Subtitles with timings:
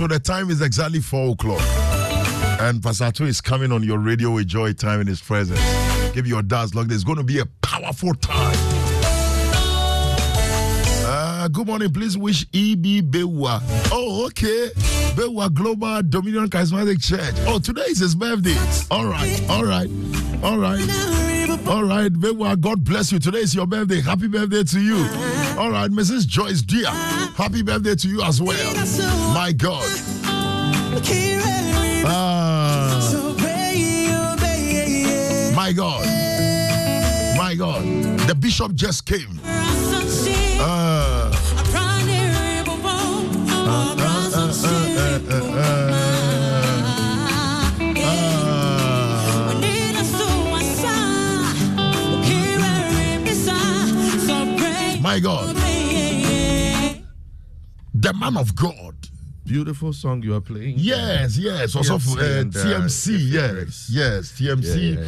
[0.00, 1.60] So the time is exactly four o'clock.
[2.60, 5.60] And Pastor is coming on your radio with joy time in his presence.
[6.14, 6.86] Give your dads luck.
[6.86, 8.56] There's going to be a powerful time.
[11.06, 11.92] Uh, good morning.
[11.92, 13.60] Please wish EB Bewa.
[13.92, 14.70] Oh, okay.
[15.16, 17.34] Bewa Global Dominion Charismatic Church.
[17.46, 18.56] Oh, today is his birthday.
[18.90, 19.90] All right, all right,
[20.42, 21.29] all right.
[21.70, 23.20] All right, Bewa, God bless you.
[23.20, 24.00] Today is your birthday.
[24.00, 24.96] Happy birthday to you.
[25.56, 26.26] All right, Mrs.
[26.26, 26.90] Joyce Dear.
[26.90, 28.74] Happy birthday to you as well.
[29.32, 29.86] My God.
[32.04, 33.00] Ah.
[35.54, 36.04] My God.
[37.36, 37.84] My God.
[38.26, 39.38] The bishop just came.
[39.44, 41.19] Uh,
[55.10, 55.56] my God.
[57.94, 58.94] The man of God.
[59.44, 60.74] Beautiful song you are playing.
[60.78, 61.74] Yes, yes.
[61.74, 63.18] Also for TMC and, uh, TMC.
[63.18, 64.32] Yes, yes.
[64.38, 64.76] TMC.
[64.76, 65.06] Yeah, yeah,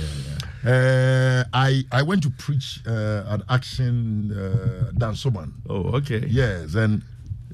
[0.65, 5.51] yeah, Uh, I I went to preach uh, at Action uh, Dansoman.
[5.71, 6.23] Oh, okay.
[6.29, 7.03] Yes, and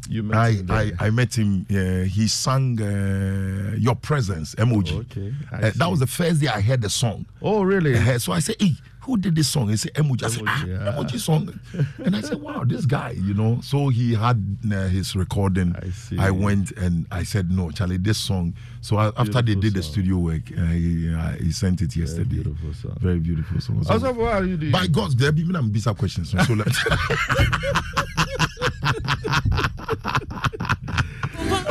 [0.09, 0.51] You met I.
[0.81, 1.67] I I met him.
[1.71, 4.95] Uh, he sang uh, "Your Presence" emoji.
[4.97, 5.29] Oh, okay.
[5.53, 7.27] Uh, that was the first day I heard the song.
[7.43, 7.95] Oh, really?
[7.97, 8.75] Uh, so I said, "Hey,
[9.09, 10.93] who did this song?" He said, "Emoji." I said, "Ah, yeah.
[10.93, 11.49] emoji song."
[12.05, 14.37] and I said, "Wow, this guy, you know." So he had
[14.71, 15.75] uh, his recording.
[15.81, 16.19] I see.
[16.31, 20.19] went and I said, "No, Charlie, this song." So I, after they did the studio
[20.19, 22.43] work, uh, he, uh, he sent it yesterday.
[22.43, 22.97] Very beautiful song.
[23.01, 23.83] Very beautiful song.
[23.83, 24.73] So- Also, what are you doing?
[24.73, 26.31] by God's there be me na bisa questions.
[26.31, 26.69] So let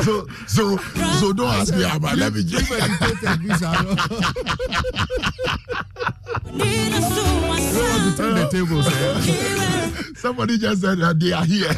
[0.02, 0.76] So so
[1.20, 2.70] so don't ask me about let me just
[8.16, 8.86] the tables.
[8.88, 10.02] eh?
[10.16, 11.68] somebody just said that they are here.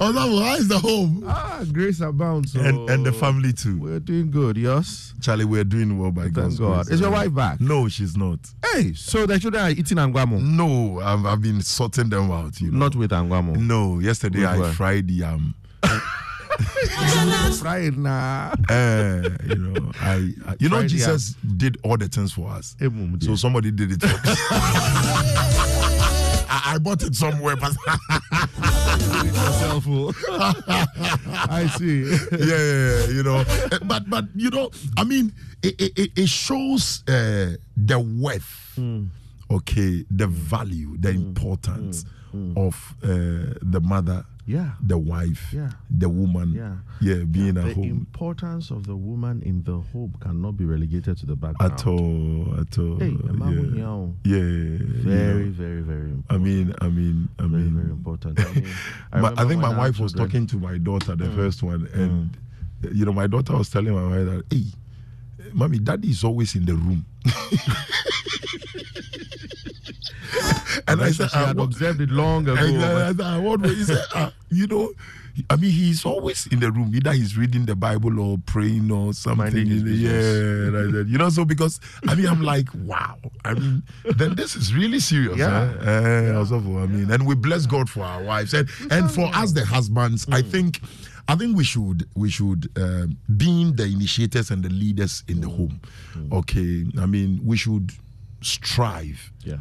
[0.00, 1.22] Although how is the home?
[1.26, 2.54] ah, grace abounds.
[2.56, 3.78] And and the family too.
[3.78, 5.14] We're doing good, yes?
[5.20, 6.86] Charlie, we're doing well by Thank God's God.
[6.86, 6.94] grace.
[6.94, 7.60] Is your wife back?
[7.60, 8.38] No, she's not.
[8.72, 10.40] Hey, so the children are eating Anguamo?
[10.40, 12.60] No, I've, I've been sorting them out.
[12.60, 12.78] You know.
[12.78, 13.56] Not with Anguamo.
[13.56, 14.74] No, yesterday With I what?
[14.74, 15.54] fried yam.
[17.58, 18.52] Fried na.
[18.68, 22.76] Uh, you know, I, I you know Jesus did all the things for us.
[22.80, 22.88] Eh,
[23.20, 24.02] So somebody did it.
[26.54, 27.72] I, I bought it somewhere, but.
[31.48, 32.02] I see.
[32.32, 33.36] yeah, yeah, yeah, you know.
[33.72, 39.06] Uh, But but you know, I mean, it it, it- shows uh, the worth, Hmm.
[39.50, 42.04] okay, the value, the importance
[42.56, 42.72] of
[43.04, 44.72] uh, the mother, Yeah.
[44.82, 45.70] the wife, Yeah.
[45.90, 46.76] the woman, Yeah.
[47.00, 47.82] yeah, being the at home.
[47.82, 51.72] The importance of the woman in the home cannot be relegated to the background.
[51.72, 52.98] At all, at all.
[52.98, 54.08] Hey, yeah.
[54.24, 55.50] Yeah, Very, know.
[55.52, 56.24] very, very important.
[56.30, 58.40] I mean, I mean, I very, mean, very important.
[58.40, 58.66] I, mean,
[59.12, 61.34] I, I think my wife was children- talking to my daughter, the mm.
[61.36, 62.36] first one, and
[62.82, 62.94] mm.
[62.96, 64.64] you know, my daughter was telling my wife that, "Hey,
[65.54, 67.04] mommy, daddy is always in the room."
[70.88, 72.54] and I said, she "Ah, had what-" observed it long ago.
[72.56, 74.92] And I "Ah, what way?" He said, ah, "You know."
[75.48, 76.92] I mean, he's always in the room.
[76.94, 79.66] Either he's reading the Bible or praying or something.
[79.66, 81.30] Yeah, I said, you know.
[81.30, 83.16] So because I mean, I'm like, wow.
[83.42, 85.38] I mean, then this is really serious.
[85.38, 85.72] Yeah.
[85.80, 86.28] eh?
[86.28, 89.30] Eh, also for- I mean, and we bless God for our wives and and for
[89.34, 90.26] us the husbands.
[90.30, 90.82] I think.
[91.28, 93.06] I think we should we should uh,
[93.36, 95.80] being the initiators and the leaders in the home.
[96.32, 97.92] Okay, I mean we should
[98.42, 99.58] strive yeah.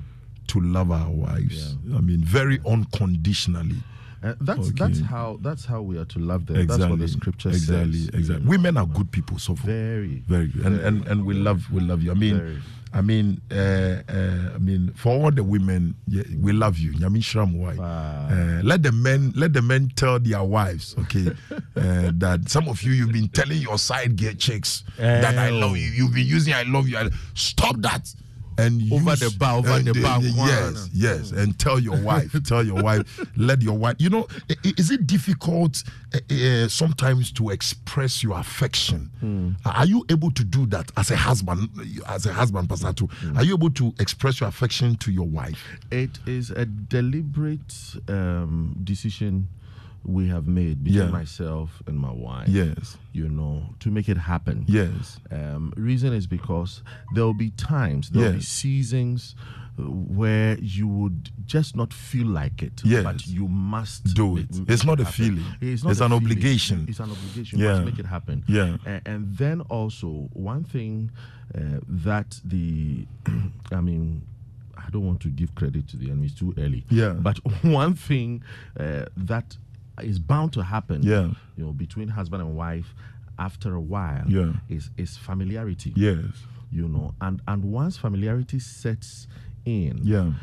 [0.47, 1.75] to love our wives.
[1.95, 3.77] I mean very unconditionally.
[4.23, 4.71] Uh, that's Okay.
[4.77, 6.67] that's how that's how we are to love them.
[6.67, 8.09] That's what the scripture exactly, says.
[8.09, 8.45] Exactly.
[8.45, 8.49] know.
[8.51, 9.65] Women are good people, so far.
[9.65, 12.11] Very, very good, and and, and we love we love you.
[12.11, 12.57] I mean, Very.
[12.93, 13.55] I mean, uh,
[14.09, 16.93] uh, I mean, for all the women, yeah, we love you.
[16.99, 17.07] Mo
[17.57, 17.77] wife.
[17.77, 18.27] Wow.
[18.29, 21.27] Uh, let the men let the men tell their wives, okay,
[21.75, 25.77] uh, that some of you you've been telling your side gay chicks that I love
[25.77, 25.87] you.
[25.89, 26.97] You've been using I love you.
[26.97, 28.13] I- Stop that.
[28.61, 32.81] And Over the bar, over the bar, Yes, yes, and tell your wife, tell your
[32.81, 33.95] wife, let your wife.
[33.99, 34.27] You know,
[34.63, 39.09] is it difficult uh, uh, sometimes to express your affection?
[39.19, 39.49] Hmm.
[39.65, 41.69] Are you able to do that as a husband?
[42.07, 43.37] As a husband, Pastor, too, Hmm.
[43.37, 45.63] are you able to express your affection to your wife?
[45.91, 47.73] It is a deliberate
[48.07, 49.47] um, decision
[50.03, 51.11] we have made between Yeah.
[51.11, 52.49] myself and my wife.
[52.49, 54.65] Yes, You know, to make it happen.
[54.67, 56.81] yes, Um, reason is because
[57.13, 58.47] there will be times, there will be Yes.
[58.47, 59.35] seasons
[59.79, 63.03] uh, where you would just not feel like it, Yes.
[63.03, 64.51] but you must Do it.
[64.59, 65.45] make It's not a feeling.
[65.61, 66.23] It's, not It's a an feeling.
[66.23, 66.85] obligation.
[66.89, 67.59] It's an obligation.
[67.59, 67.73] You Yeah.
[67.73, 68.43] must make it happen.
[68.47, 68.77] Yeah.
[68.85, 71.11] A- and then also one thing
[71.55, 73.05] uh, that the,
[73.71, 74.23] I mean,
[74.77, 76.85] I don't want to give credit to the enemy; it's too early.
[76.89, 77.13] Yeah.
[77.13, 78.41] But one thing
[78.79, 79.57] uh, that
[80.03, 81.31] is bound to happen, Yeah.
[81.57, 82.93] you know, between husband and wife
[83.39, 84.53] after a while, Yeah.
[84.69, 85.93] is is familiarity.
[85.95, 86.45] Yes.
[86.71, 89.27] You know, and and once familiarity sets
[89.65, 90.33] in, Yeah.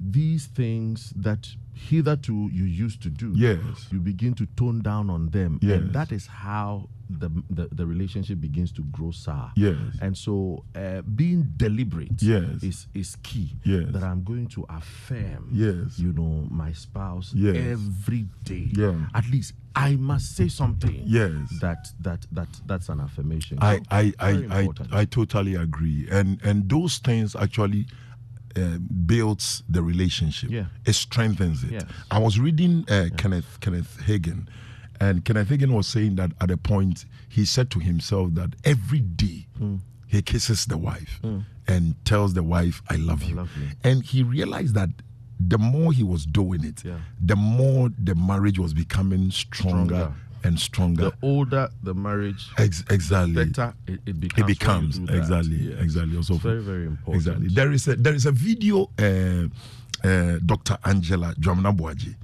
[0.00, 1.54] these things that
[1.90, 3.88] hitherto you used to do, Yes.
[3.90, 5.80] you begin to tone down on them, Yes.
[5.80, 9.50] and that is how the, the the relationship begins to grow sour.
[9.54, 9.76] Yes.
[10.00, 12.62] And so, uh, being deliberate Yes.
[12.62, 13.52] is is key.
[13.64, 13.92] Yes.
[13.92, 15.98] That I'm going to affirm, Yes.
[15.98, 17.56] you know, my spouse Yes.
[17.56, 18.70] every day.
[18.74, 18.96] Yeah.
[19.14, 21.02] At least I must say something.
[21.04, 21.32] Yes.
[21.60, 23.58] That that that that's an affirmation.
[23.60, 24.68] I So, I I, I.
[25.00, 27.86] I totally agree, and and those things actually
[28.56, 30.50] uh, builds the relationship.
[30.50, 30.66] Yeah.
[30.86, 31.72] It strengthens it.
[31.72, 31.84] Yes.
[32.10, 34.46] I was reading uh, Kenneth Kenneth Hagin,
[35.00, 39.00] and Kenneth Hagin was saying that at a point he said to himself that every
[39.00, 39.76] day Hmm.
[40.06, 41.20] he kisses the wife
[41.66, 43.68] and tells the wife, "I love you," love you.
[43.84, 44.90] and he realized that.
[45.44, 46.98] The more he was doing it, Yeah.
[47.20, 50.14] the more the marriage was becoming stronger, Stronger.
[50.44, 51.04] And stronger.
[51.10, 54.40] the older the marriage, Ex- exactly better it, it becomes.
[54.42, 55.80] it becomes exactly Yes.
[55.80, 57.14] exactly also very very important.
[57.16, 59.48] exactly there is a there is a video uh,
[60.04, 60.76] uh, Dr.
[60.84, 62.16] Angela Dwamna Boaji.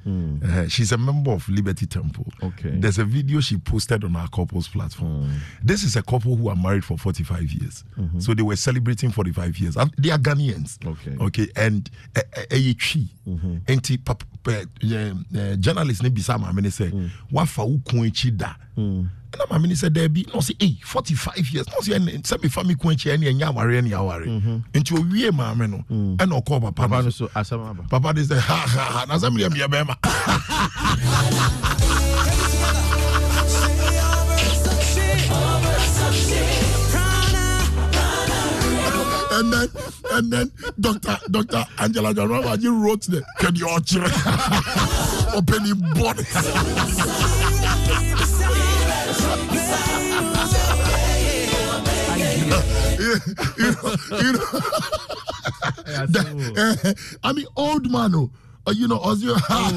[0.43, 2.27] Uh, she's a member of Liberty Temple.
[2.43, 2.71] Okay.
[2.71, 5.31] There's a video she posted on our couples platform.
[5.63, 7.85] This is a couple who are married for 45 years.
[8.19, 9.77] So they were celebrating 45 years.
[9.97, 10.85] They are Ghanaians.
[10.85, 11.17] Okay.
[11.21, 11.47] Okay.
[11.55, 11.89] And
[12.51, 13.11] a tree.
[13.67, 13.97] Enti
[14.49, 17.11] pap- journalist ne bisa maame ne sɛ mm.
[17.33, 18.55] wafa wo kun akyi da.
[18.77, 19.09] Mm.
[19.33, 21.67] Ɛna maame ne sɛ daabi na ɔsɛ ei 45 years.
[21.69, 24.25] Na ɔsɛ ɛne- sɛ mefa me kun akyi ɛne ɛnyɛ awareɛ ne aware.
[24.27, 24.57] Mm-hmm.
[24.75, 26.17] Nti owie maame no mm.
[26.17, 27.27] ɛna ɔkɔɔ papa Papa no no so.
[27.27, 27.83] so asɛm aba.
[27.89, 29.97] papa de sɛ ha ha ha na sɛ medeɛ meyɛ bɛrima.
[39.39, 39.69] And then
[40.19, 40.51] and then
[40.81, 41.17] Dr.
[41.31, 41.65] Dr.
[41.79, 43.69] Angela John Ramaji wrote the can you
[45.39, 46.25] open him body.
[52.37, 52.63] You know,
[54.19, 54.43] you know.
[56.09, 58.31] The- I mean old man oh,
[58.67, 59.71] uh, you know as you oh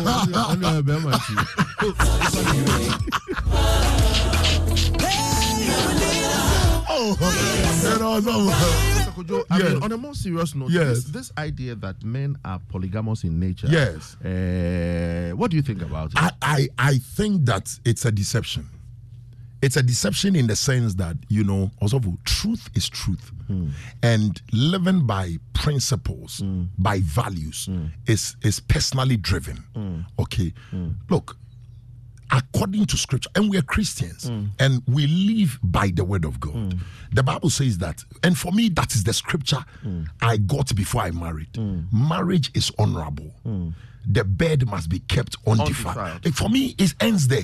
[8.15, 9.73] you know Kojo, I Yes.
[9.73, 11.03] mean, on a more serious note, Yes.
[11.03, 13.67] this, this idea that men are polygamous in nature.
[13.69, 14.15] Yes.
[14.17, 16.17] Uh, what do you think about it?
[16.17, 18.67] I, I I think that it's a deception.
[19.61, 23.67] It's a deception in the sense that you know, also truth is truth, hmm.
[24.01, 26.63] and living by principles, hmm.
[26.79, 27.85] by values, hmm.
[28.07, 29.63] is is personally driven.
[30.19, 30.51] Okay,
[31.09, 31.37] look.
[32.31, 34.47] According to scripture, and we are Christians mm.
[34.59, 36.53] and we live by the word of God.
[36.53, 36.79] Mm.
[37.13, 40.07] The Bible says that, and for me, that is the scripture mm.
[40.21, 41.49] I got before I married.
[41.91, 43.33] Marriage is honorable
[44.05, 45.97] the bed must be kept undefiled.
[45.97, 46.35] Undefiled.
[46.35, 47.43] For me, it ends there.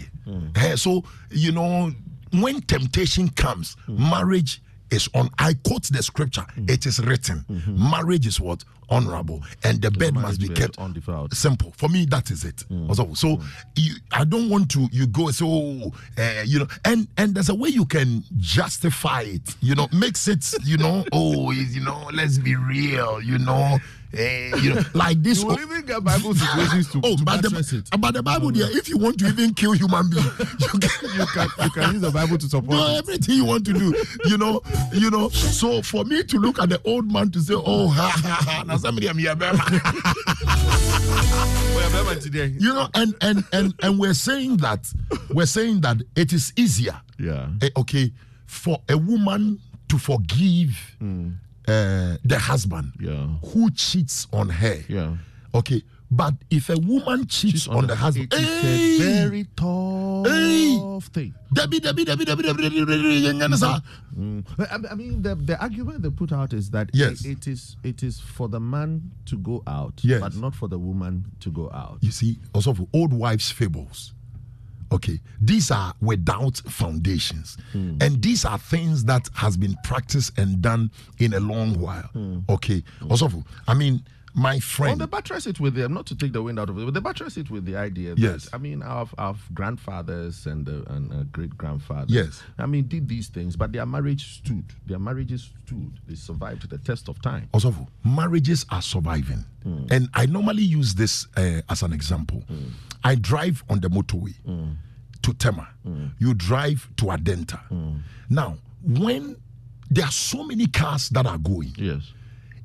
[0.55, 1.91] Eh, so, you know,
[2.33, 4.61] when temptation comes, marriage
[4.91, 5.29] is on.
[5.37, 7.89] I quote the scripture, it is written, mm-hmm.
[7.91, 8.63] marriage is what?
[8.89, 9.43] Honorable.
[9.63, 11.33] And the bed must be kept undefiled.
[11.35, 11.73] Simple.
[11.77, 12.63] For me, that is it.
[12.87, 13.41] Also, So,
[13.75, 17.55] you, I don't want to, you go, so, uh, you know, and, and there's a
[17.55, 22.37] way you can justify it, you know, makes it, you know, oh, you know, let's
[22.37, 23.77] be real, you know.
[24.13, 25.41] Eh, you know, like this.
[25.41, 27.49] You will even get Bible situations to, Oh, to but the,
[27.94, 28.01] it.
[28.01, 30.23] but the Bible there, if you want to even kill human being,
[30.61, 30.89] you can,
[31.19, 33.94] You can, you can use the Bible to support do everything you want to do.
[34.23, 34.61] You know,
[34.94, 35.27] you know.
[35.27, 38.63] So for me to look at the old man to say, "Oh, ha ha ha,"
[38.77, 39.63] somebody am here, Bema."
[42.59, 44.91] you know, and and and and we're saying that
[45.33, 47.47] we're saying that it is easier, Yeah.
[47.61, 48.11] eh, okay,
[48.45, 53.27] for a woman to forgive uh, the husband Yeah.
[53.51, 54.79] who cheats on her.
[54.87, 55.15] Yeah.
[55.53, 61.33] Okay, but if a woman cheats, on, on the husband, hey, very tough hey, thing.
[61.57, 61.66] I
[64.95, 67.26] mean, the, the argument they put out is that yes.
[67.26, 70.21] it, it is it is for the man to go out, yes.
[70.21, 71.97] but not for the woman to go out.
[72.02, 74.14] You see, also for old wives' fables.
[74.90, 78.02] Okay, these are without foundations, mm.
[78.02, 82.09] and these are things that has been practiced and done in a long while.
[82.16, 82.49] Mm.
[82.49, 83.11] Okay, mm.
[83.11, 84.02] also, I mean
[84.37, 85.01] my Well, friend.
[85.01, 86.99] they buttress it with the not to take the wind out of it, but they
[86.99, 88.09] buttress it with the idea.
[88.15, 88.47] That, Yes.
[88.53, 92.11] I mean, our, our grandfathers and uh, and uh, great grandfathers.
[92.11, 92.41] Yes.
[92.57, 94.65] I mean, did these things, but their marriage stood.
[94.85, 95.99] Their marriages stood.
[96.07, 97.49] They survived to the test of time.
[97.53, 99.44] also, marriages are surviving.
[99.91, 102.41] And I normally use this uh, as an example.
[103.03, 104.33] I drive on the motorway
[105.23, 105.67] to Tema.
[106.19, 107.59] You drive to Adenta.
[108.29, 109.35] Now, when
[109.89, 112.13] there are so many cars that are going, Yes.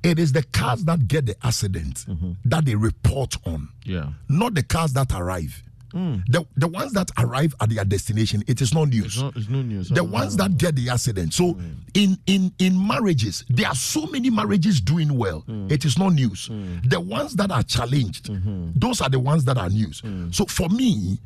[0.03, 2.33] It is the cars that get the accident mm-hmm.
[2.45, 4.11] that they report on, Yeah.
[4.29, 5.63] not the cars that arrive.
[5.95, 6.23] Mm.
[6.27, 9.05] The, the ones that arrive at their destination, it is not news.
[9.05, 9.89] It's, not, it's no news.
[9.91, 11.35] the ones that get the accident.
[11.35, 11.75] So mm.
[11.93, 15.45] in in in marriages, there are so many marriages doing well.
[15.47, 15.71] Mm.
[15.71, 16.49] It is not news.
[16.85, 18.71] The ones that are challenged, mm-hmm.
[18.75, 20.03] those are the ones that are news.
[20.31, 21.19] So for me,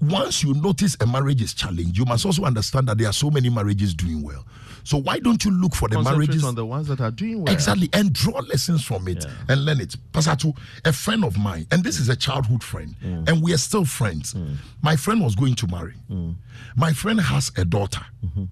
[0.00, 3.30] once you notice a marriage is challenged, you must also understand that there are so
[3.30, 4.44] many marriages doing well.
[4.84, 7.52] So why don't you look for the marriages on the ones that are doing well.
[7.52, 9.96] Exactly, and draw lessons from it and learn it.
[10.12, 10.54] Pastor, to
[10.84, 13.28] a friend of mine, and this is a childhood friend, mm.
[13.28, 14.34] and we are still friends.
[14.34, 14.54] Mm.
[14.82, 15.94] My friend was going to marry.
[16.08, 16.36] Mm.
[16.76, 18.04] My friend has a daughter.
[18.24, 18.44] Mm-hmm.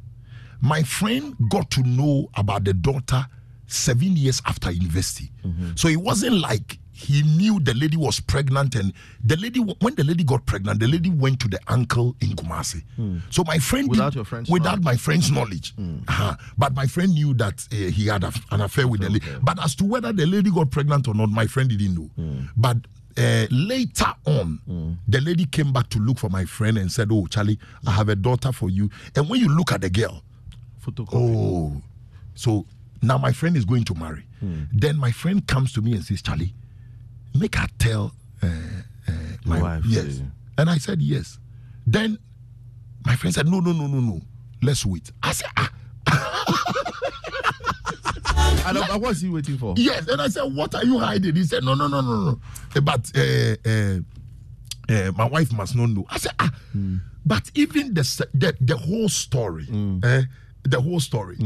[0.61, 3.27] My friend got to know about the daughter
[3.69, 5.31] seven years after university.
[5.47, 5.73] Mm-hmm.
[5.77, 8.93] So it wasn't like he knew the lady was pregnant, and
[9.25, 12.83] the lady, when the lady got pregnant, the lady went to the uncle in Kumasi.
[13.31, 16.37] So my friend, Without did- your friend's without my friend's knowledge, Uh-huh.
[16.57, 19.27] but my friend knew that uh, he had a, an affair with the lady.
[19.43, 22.11] But as to whether the lady got pregnant or not, my friend didn't know.
[22.57, 22.77] But
[23.19, 27.27] uh, later on, the lady came back to look for my friend and said, "Oh,
[27.27, 30.23] Charlie, I have a daughter for you." And when you look at the girl,
[30.85, 31.15] Photocopy.
[31.15, 31.83] oh,
[32.35, 32.67] so
[33.03, 34.25] now my friend is going to marry.
[34.73, 36.55] Then my friend comes to me and says, "Charlie,
[37.35, 38.13] make her tell
[38.43, 38.47] uh,
[39.09, 39.13] uh,
[39.45, 40.25] my wife, yes." yeah.
[40.59, 41.39] And I said yes.
[41.87, 42.19] Then
[43.05, 44.21] my friend said, "No, no, no, no, no.
[44.63, 45.71] Let's wait." I said, "Ah."
[48.67, 49.75] And uh, what's he waiting for?
[49.77, 52.25] Yes, and I said, "What are you hiding?" He said, "No, no, no, no,
[52.75, 53.99] no." But uh, uh,
[54.89, 56.07] uh, my wife must not know.
[56.09, 56.51] I said, "Ah."
[57.27, 59.67] But even the the, the whole story,
[60.03, 60.23] eh,
[60.63, 61.37] the whole story.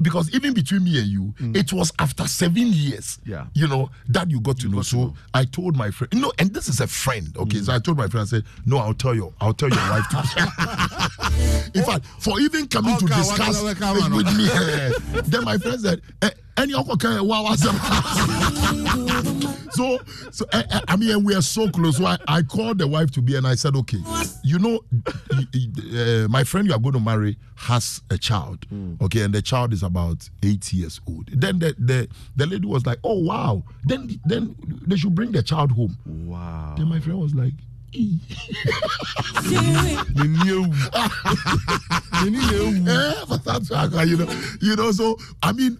[0.00, 3.46] Because even between me and you, it was after seven years, Yeah.
[3.54, 4.76] you know, that you got to know.
[4.78, 5.14] got to so know.
[5.34, 7.58] I told my friend, no, and this is a friend, okay.
[7.58, 10.08] So I told my friend, I said, no, I'll tell you, I'll tell your wife
[10.10, 11.70] to.
[11.74, 15.80] In fact, for even coming to discuss okay, okay, okay, with me, then my friend
[15.80, 17.54] said, eh, any uncle can wow,
[19.70, 19.98] so
[20.30, 21.96] so eh, eh, I mean we are so close.
[21.96, 23.98] So I, I called the wife to be and I said, okay,
[24.44, 28.66] you know, uh, my friend you are going to marry has a child,
[29.02, 31.28] okay, and the child is about eight years old.
[31.32, 34.54] Then the the, the lady was like, oh wow, then then
[34.86, 35.96] they should bring the child home.
[36.06, 36.74] Wow.
[36.76, 37.54] Then my friend was like.
[37.94, 38.02] "Eh."
[42.24, 44.28] Eh, but that's how- you know,
[44.60, 44.92] you know.
[44.92, 45.74] So I mean,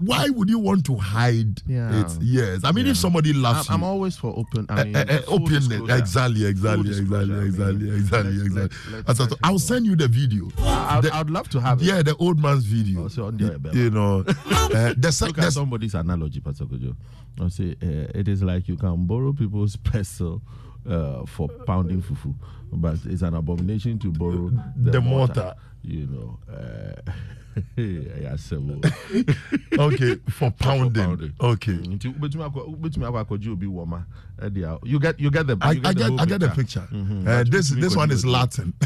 [0.00, 2.00] why would you want to hide Yeah.
[2.00, 2.18] it?
[2.20, 4.66] Yes, I mean, if somebody I'm, loves I'm always for open.
[4.68, 8.46] I uh, mean, uh, uh, full open exactly, exactly, exactly, I exactly, mean, exactly, let's-
[8.46, 8.62] exactly.
[8.62, 10.48] let's- let's I let thought- it I'll send you the video.
[10.58, 11.84] I'd, The- I'd love to have it.
[11.84, 13.04] yeah, the old man's video.
[13.04, 16.96] Oh, so on you know, uh, the sec- Look at somebody's analogy, Pastor Kojo.
[17.40, 20.42] I say uh, it is like you can borrow people's pestle
[20.88, 22.34] uh, for pounding fufu,
[22.72, 25.34] but it's an abomination to borrow the, The mortar.
[25.42, 25.54] mortar.
[25.82, 26.38] You know.
[26.52, 27.12] Uh,
[29.78, 31.04] okay for pounding.
[31.04, 31.32] pounding.
[31.40, 34.02] Okay, Nti wobɛtumi akɔ- wobɛtumi akɔ akɔgye obi wɔ ma
[34.40, 36.48] ɛde a- you get you get the I, you I get whole I get the
[36.50, 36.86] picture.
[36.92, 37.26] Mhm.
[37.26, 38.24] Uh, this this one is.
[38.24, 38.72] Latin.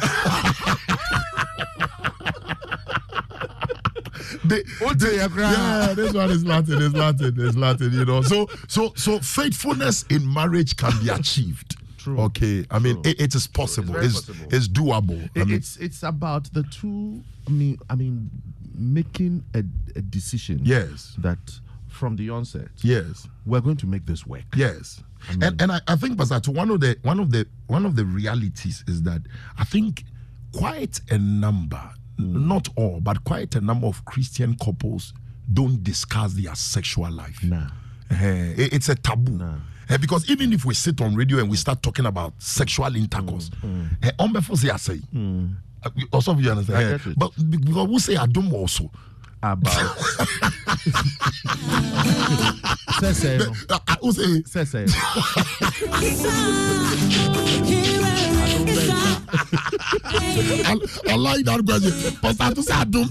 [4.45, 4.63] They-
[4.97, 6.83] they- yeah, this one is Latin.
[6.83, 7.35] It's Latin.
[7.39, 7.93] It's Latin.
[7.93, 11.77] You know, so so so faithfulness in marriage can be achieved.
[12.03, 12.19] True.
[12.21, 13.93] Okay, I mean it, it is possible.
[13.95, 14.47] very It's possible.
[14.51, 15.29] it's doable.
[15.37, 17.23] I mean, it's it's about the two.
[17.47, 18.31] I mean, I mean,
[18.75, 19.59] making a,
[19.97, 20.61] a decision.
[20.65, 21.39] yes, That
[21.89, 23.29] from the onset, yes.
[23.47, 24.45] we're going to make this work.
[24.57, 25.03] Yes.
[25.41, 27.95] and and I, I think Pastor, to one of the one of the one of
[27.95, 29.23] the realities is that
[29.59, 30.05] I think
[30.53, 31.83] quite a number,
[32.19, 32.47] mm.
[32.47, 35.15] not all, but quite a number of Christian couples
[35.53, 37.43] don't discuss their sexual life.
[37.45, 37.69] Nah.
[38.13, 39.33] Eh, it- it's a taboo.
[39.39, 39.55] Nah.
[39.89, 43.51] Eh, because even if we sit on radio and we start talking about sexual intercourse,
[44.03, 45.01] eh, on before say I say,
[45.85, 47.19] uh, also you understand, I eh, get it.
[47.19, 48.91] but because we say I don't also.
[49.45, 49.75] About.
[53.01, 53.53] Sese, no.
[53.71, 54.87] Uh, I will say Sese.
[59.35, 60.77] I,
[61.09, 62.17] I like that question.
[62.21, 63.09] Pastor to say adum.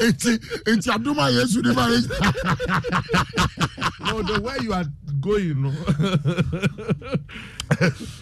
[0.00, 2.08] Enti enti adum a Yesu ni marriage.
[4.00, 4.84] No, the way you are
[5.20, 5.74] going.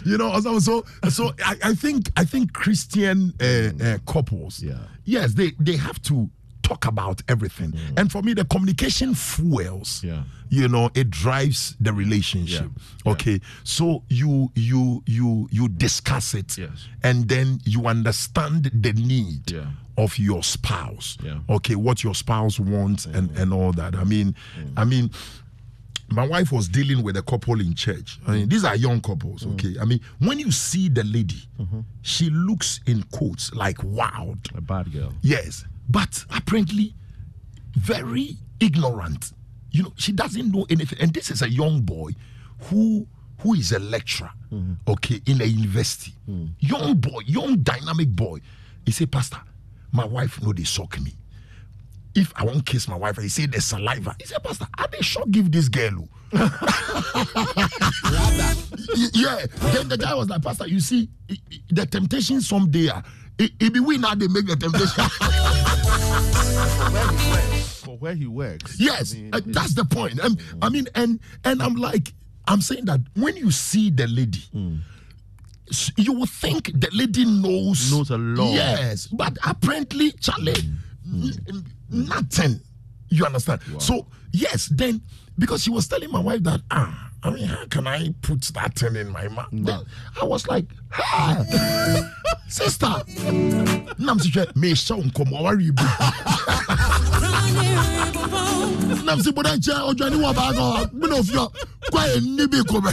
[0.04, 4.78] You know, so so, so I, I think I think Christian uh, uh, couples, Yeah.
[5.04, 6.28] yes, they they have to
[6.68, 7.72] talk about everything.
[7.96, 10.02] And for me, the communication fuels.
[10.04, 10.22] Yeah.
[10.50, 12.70] You know, it drives the relationship.
[12.76, 12.92] Yeah.
[13.04, 13.12] Yeah.
[13.12, 13.40] Okay.
[13.64, 16.88] So you you you you discuss it Yes.
[17.02, 19.66] and then you understand the need Yeah.
[19.96, 21.16] of your spouse.
[21.22, 21.38] Yeah.
[21.48, 23.94] Okay, what your spouse wants and and all that.
[23.94, 24.72] I mean, Mm.
[24.76, 25.10] I mean
[26.10, 28.18] my wife was dealing with a couple in church.
[28.26, 29.52] I mean, these are young couples, Mm.
[29.52, 29.74] okay?
[29.78, 31.80] I mean, when you see the lady, Mm-hmm.
[32.00, 34.38] she looks in quotes like wild.
[34.54, 35.12] A bad girl.
[35.20, 36.94] Yes, but apparently
[37.76, 39.32] very ignorant.
[39.70, 40.98] You know, she doesn't know anything.
[41.00, 42.12] And this is a young boy
[42.64, 43.06] who
[43.40, 44.30] who is a lecturer,
[44.88, 46.12] okay, in a university.
[46.58, 48.40] Young boy, young dynamic boy.
[48.84, 49.38] He say, Pastor,
[49.92, 51.12] my wife know they suck me.
[52.16, 54.16] If I won't kiss my wife, he say the saliva.
[54.18, 56.08] He said, Pastor, I they shock give this girl.
[56.32, 56.32] oh."
[59.12, 59.46] Yeah.
[59.72, 61.08] Then the guy was like, Pastor, you see,
[61.70, 63.02] the temptation someday, ah,
[63.38, 65.04] it, it be we now they make the temptation.
[67.84, 68.78] For where he works.
[68.78, 70.20] yes, I mean, uh, that's the point.
[70.20, 72.12] Um, I mean, and and I'm like,
[72.46, 74.42] I'm saying that when you see the lady,
[75.70, 78.52] s- you will think the lady knows Knows a lot.
[78.52, 80.52] Yes, but apparently, Charlie,
[81.06, 82.60] n- n- nothing.
[83.10, 83.60] You understand?
[83.78, 85.00] So yes, then
[85.38, 87.07] because she was telling my wife that ah.
[87.22, 89.48] I mean, how can I put that thing in my mouth?
[89.52, 89.80] Then
[90.20, 91.44] I was like, hey,
[92.48, 92.86] sister.
[93.98, 95.82] Nam si hwɛ, me hyɛ wo nkɔmmɔ, you be.
[99.04, 101.44] nam si boda nkyɛn ɔdwane wɔ baaka mena ofia
[101.90, 102.92] kwaɛ nni bi kɔmɛ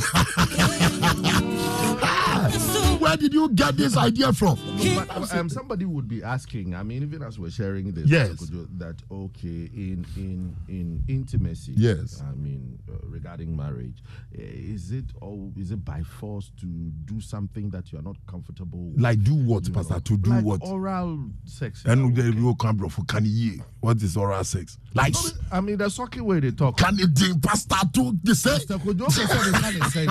[3.00, 4.58] where did you get this idea from
[4.96, 6.76] But, um, somebody would be asking.
[6.76, 8.30] I mean, even as we're sharing this, Yes.
[8.78, 12.22] That okay, in in in intimacy, Yes.
[12.28, 14.04] I mean, uh, regarding marriage,
[14.38, 18.18] eh, is it or is it by force to do something that you are not
[18.28, 18.80] comfortable?
[18.90, 19.02] with?
[19.02, 21.84] like do what You pastor know, to do like what Oral sex.
[21.86, 22.30] and okay.
[22.30, 25.14] the real come bro for can you what is oral sex like
[25.52, 26.78] I mean, the sucking way they talk.
[26.78, 28.78] can it do pastor to the say Mr.
[28.80, 30.06] Kojo said they can't say.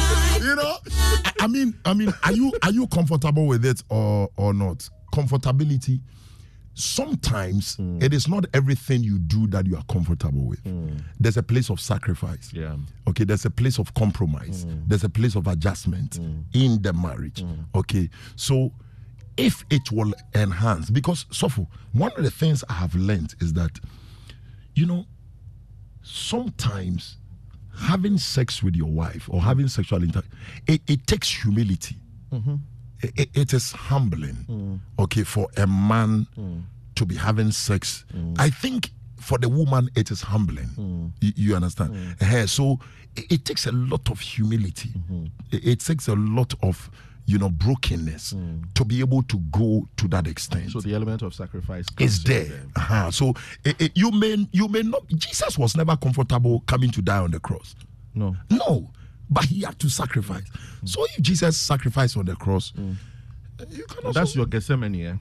[0.40, 0.76] you know?
[1.24, 4.88] I- i mean i mean are you are you comfortable with it or or not?
[5.12, 6.00] Comfortability.
[6.74, 8.00] Sometimes hmm.
[8.00, 10.60] it is not everything you do that you are comfortable with.
[10.60, 10.98] Hmm.
[11.18, 12.52] There's a place of sacrifice.
[12.52, 12.76] Yeah.
[13.08, 14.64] okay there's a place of compromise.
[14.64, 14.82] Hmm.
[14.86, 16.18] There's a place of adjustment
[16.54, 17.44] in the marriage.
[17.74, 18.72] Okay so
[19.36, 23.78] if it will enhance because Sofo, one of the things i have learned is that
[24.74, 25.06] you know
[26.02, 27.16] sometimes
[27.80, 30.22] having sex with your wife or having sexual inter
[30.66, 31.96] it, it takes humility.
[32.32, 32.56] Mm-hmm.
[33.02, 34.78] It, it- it is humbling mm.
[34.98, 36.62] okay for a man mm.
[36.96, 38.04] to be having sex.
[38.14, 38.36] Mm.
[38.38, 41.12] I think for the woman it is humbling.
[41.20, 42.16] You, you understand?
[42.20, 42.78] Eh, so
[43.16, 44.90] it, it takes a lot of humility.
[44.90, 45.24] Mm-hmm.
[45.52, 46.90] It, it takes a lot of
[47.26, 48.62] you know brokenness hmm.
[48.74, 52.62] to be able to go to that extent So the element of sacrifice is there.
[52.76, 53.10] Uh-huh.
[53.10, 55.06] So it, it- you may you may not.
[55.08, 57.74] Jesus was never comfortable coming to die on the cross.
[58.14, 58.36] No.
[58.50, 58.90] No,
[59.28, 60.48] but he had to sacrifice.
[60.48, 60.86] Hmm.
[60.86, 62.92] So if Jesus sacrificed on the cross, hmm.
[63.60, 64.18] eh, you can also.
[64.20, 65.16] That's your Gethsemane, yeah?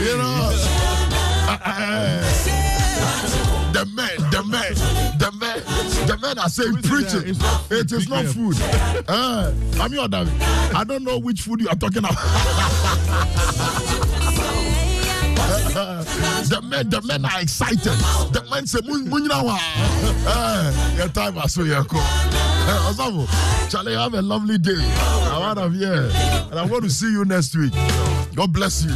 [0.00, 0.54] you know.
[3.78, 4.74] The men, the men,
[5.18, 5.58] the men,
[6.08, 7.22] the men are saying preaching.
[7.28, 7.78] It's not food.
[7.78, 8.56] It is not food.
[9.08, 10.32] Uh, I'm your David.
[10.74, 12.14] I don't know which food you are talking about.
[16.48, 17.78] the men, the men are excited.
[18.32, 22.00] The men say, "Mun- mun nyina wa." Eh, Your time is so your call.
[22.90, 23.26] Osavo,
[23.70, 24.74] Charlie, have a lovely day.
[24.76, 26.10] I'm out of here,
[26.50, 27.72] and I'm going to see you next week.
[28.34, 28.90] God bless you.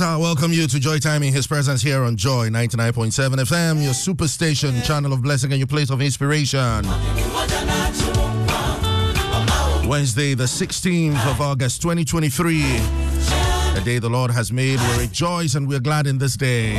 [0.00, 3.82] How I welcome you to Joy Time in His presence here on Joy 99.7 FM,
[3.82, 6.84] your superstation, channel of blessing and your place of inspiration.
[9.88, 12.62] Wednesday, the 16th of August, 2023.
[13.76, 14.78] a day the Lord has made.
[14.80, 16.76] We rejoice and we're glad in this day.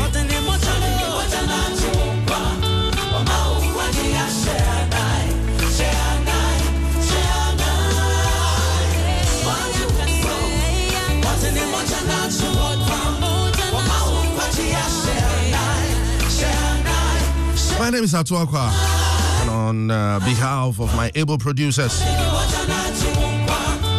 [17.87, 18.69] My name is Atuakwa,
[19.41, 22.01] and on uh, behalf of my able producers,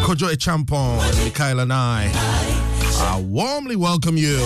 [0.02, 2.10] Kojo Echampon, and Mikhail and I,
[3.00, 4.36] I warmly welcome you.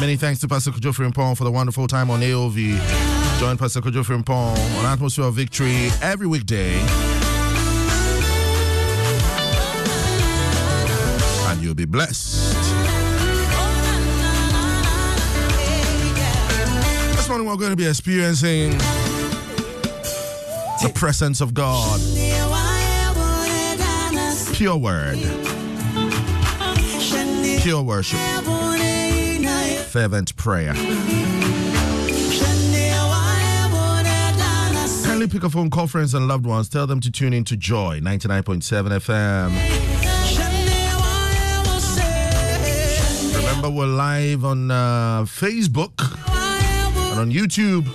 [0.00, 3.38] Many thanks to Pastor Kojo Frimpong for the wonderful time on AOV.
[3.38, 6.74] Join Pastor Kojo Frimpong on Atmosphere of Victory every weekday.
[11.46, 12.61] And you'll be blessed.
[17.32, 18.72] We're going to be experiencing
[20.82, 21.98] the presence of God.
[24.54, 25.18] Pure word,
[27.62, 28.18] pure worship,
[29.88, 30.74] fervent prayer.
[35.04, 36.68] Kindly pick a phone, call friends and loved ones.
[36.68, 38.60] Tell them to tune in to Joy 99.7
[39.00, 39.52] FM.
[43.34, 46.31] Remember, we're live on uh, Facebook
[47.12, 47.86] and on YouTube.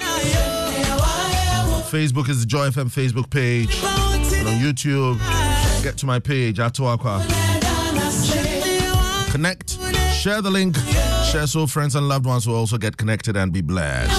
[1.74, 3.82] On Facebook is the Joy FM Facebook page.
[3.84, 5.18] And on YouTube,
[5.84, 7.26] get to my page, Atuakwa.
[9.32, 9.72] Connect,
[10.14, 10.76] share the link,
[11.32, 14.14] share so friends and loved ones will also get connected and be blessed.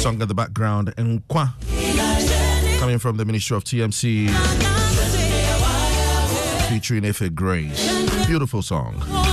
[0.00, 1.50] Song at the background, Nkwa,
[2.80, 4.87] coming from the Ministry of TMC,
[6.68, 8.26] featuring Ife Grace.
[8.26, 9.27] Beautiful song.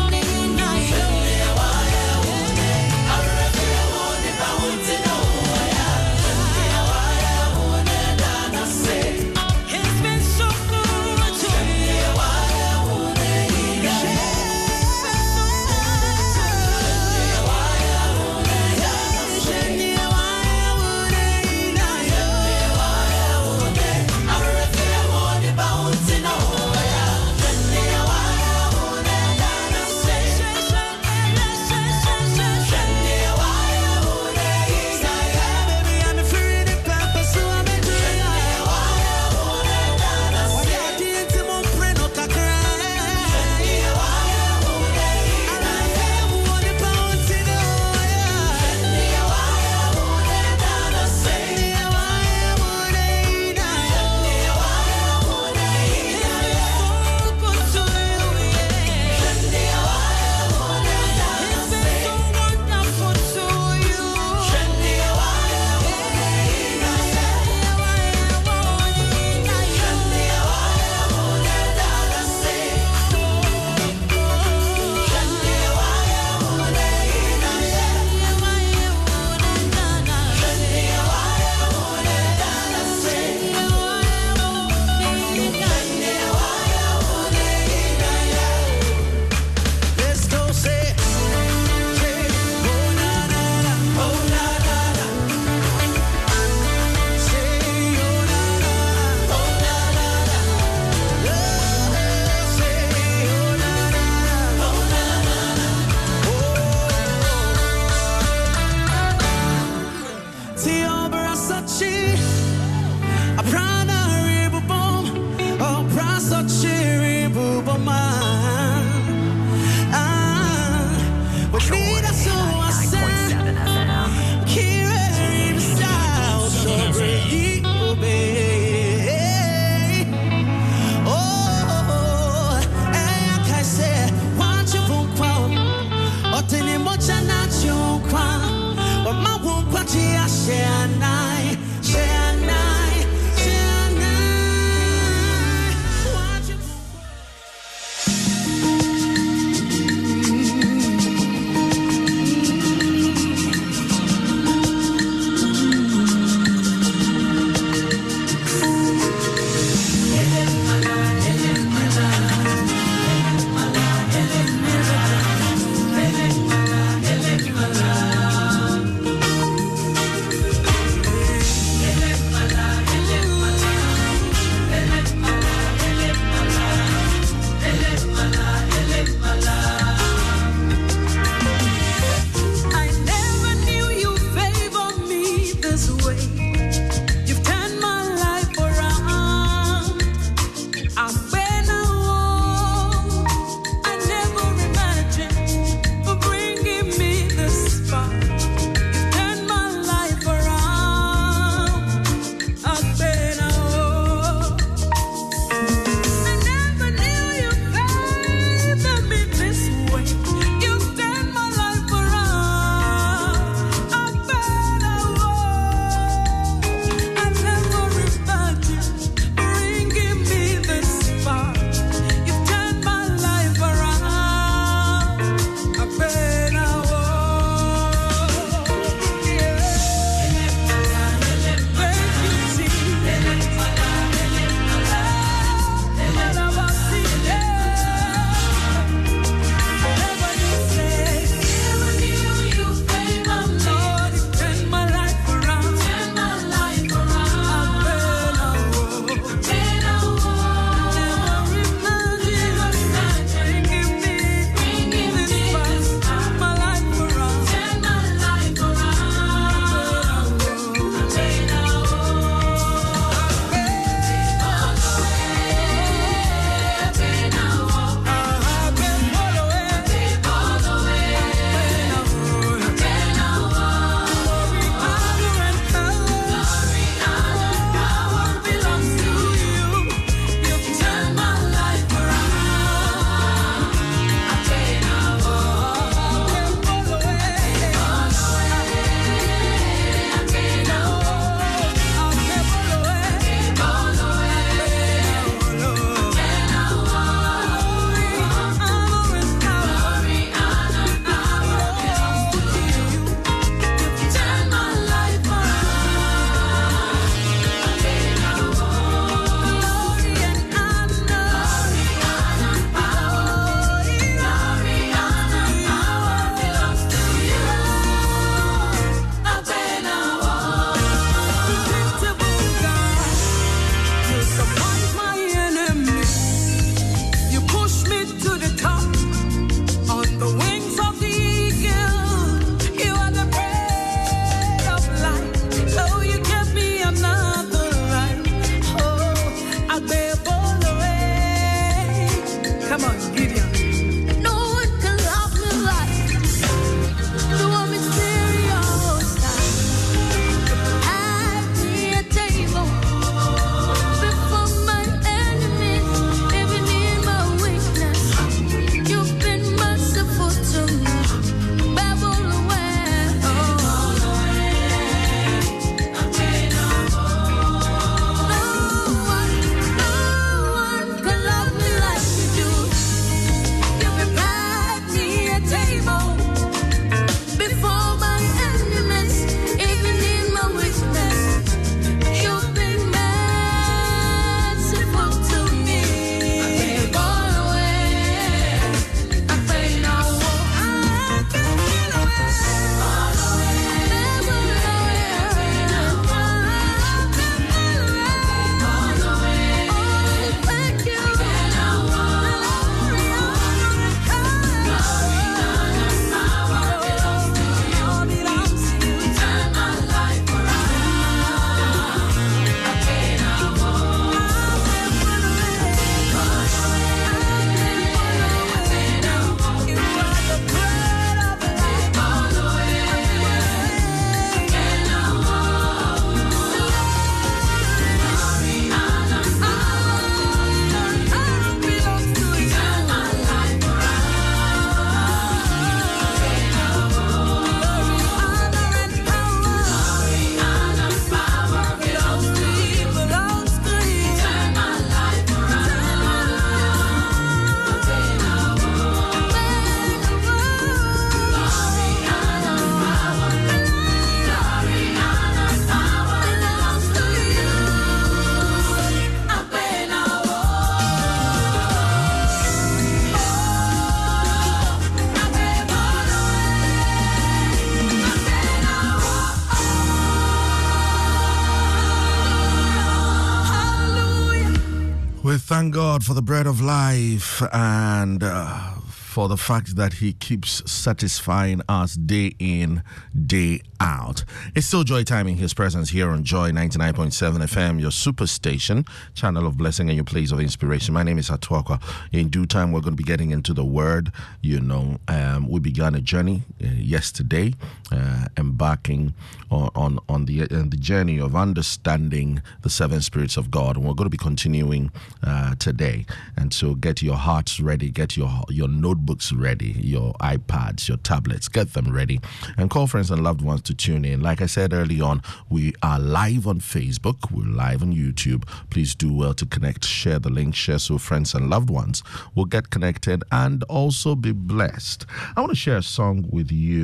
[475.66, 478.74] Thank God for the bread of life and uh,
[479.16, 482.84] for the fact that He keeps satisfying us day in,
[483.26, 484.26] day out.
[484.54, 489.48] It's still joy time in His presence here on Joy 99.7 FM, your superstation, channel
[489.48, 490.94] of blessing and your place of inspiration.
[490.94, 491.82] My name is Atuakwa.
[492.12, 494.12] In due time, we're going to be getting into the Word.
[494.42, 497.54] You know, um, we began a journey uh, yesterday,
[497.92, 499.14] uh, embarking
[499.52, 503.76] on, on, on the, uh, the journey of understanding the seven spirits of God.
[503.76, 504.92] And we're going to be continuing
[505.24, 506.06] uh, today.
[506.38, 511.48] And so get your hearts ready, get your, your notebooks ready, your iPads, your tablets,
[511.48, 512.20] get them ready,
[512.58, 514.22] and call friends and loved ones to tune in.
[514.22, 518.48] Like I said early on, we are live on Facebook, we're live on YouTube.
[518.70, 522.04] Please do well to connect, share the link, share so friends and loved ones
[522.36, 525.06] will get connected and also be blessed.
[525.36, 526.75] I want to share a song with you,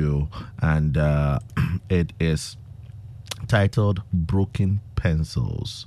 [0.60, 1.38] and uh,
[1.88, 2.56] it is
[3.48, 5.86] titled Broken Pencils.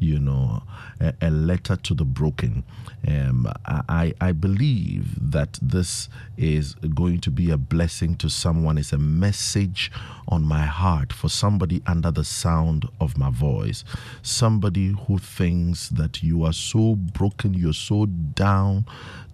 [0.00, 0.64] You know,
[1.00, 2.64] a, a letter to the broken.
[3.06, 8.76] Um, I, I believe that this is going to be a blessing to someone.
[8.76, 9.92] It's a message
[10.28, 13.84] on my heart for somebody under the sound of my voice.
[14.20, 18.84] Somebody who thinks that you are so broken, you're so down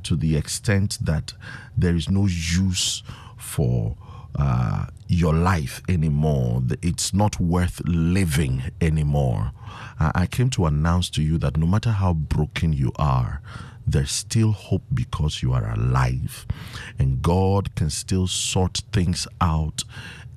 [0.04, 1.32] to the extent that
[1.76, 3.02] there is no use
[3.36, 3.96] for
[4.38, 6.62] uh, your life anymore.
[6.82, 9.52] It's not worth living anymore.
[9.98, 13.42] I came to announce to you that no matter how broken you are,
[13.86, 16.46] there's still hope because you are alive.
[16.98, 19.84] And God can still sort things out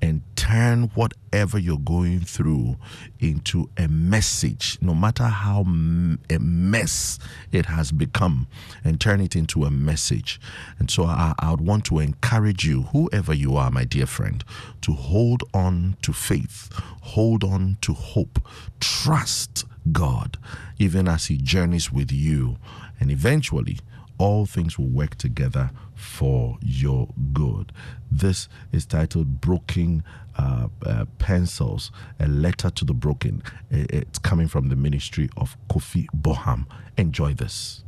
[0.04, 2.76] and turn whatever you're going through
[3.20, 7.18] into a message, no matter how a mess
[7.50, 8.46] it has become,
[8.84, 10.38] and turn it into a message.
[10.78, 14.44] And so I, I would want to encourage you, whoever you are, my dear friend,
[14.82, 16.68] to hold on to faith,
[17.00, 18.46] hold on to hope,
[18.80, 20.36] trust God,
[20.78, 22.58] even as He journeys with you,
[23.00, 23.78] and eventually
[24.18, 27.72] all things will work together for your good.
[28.10, 30.04] This is titled Broken
[30.36, 33.42] uh, uh, Pencils, a letter to the broken.
[33.70, 36.66] It's coming from the ministry of Kofi Boham.
[36.96, 37.82] Enjoy this.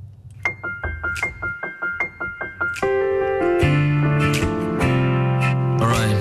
[5.80, 6.16] All right.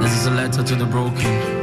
[0.00, 1.55] This is a letter to the broken.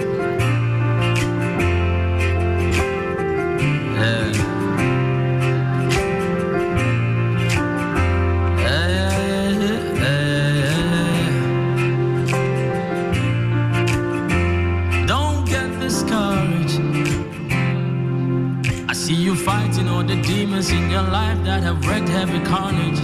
[20.71, 22.99] In your life that have wreaked heavy carnage.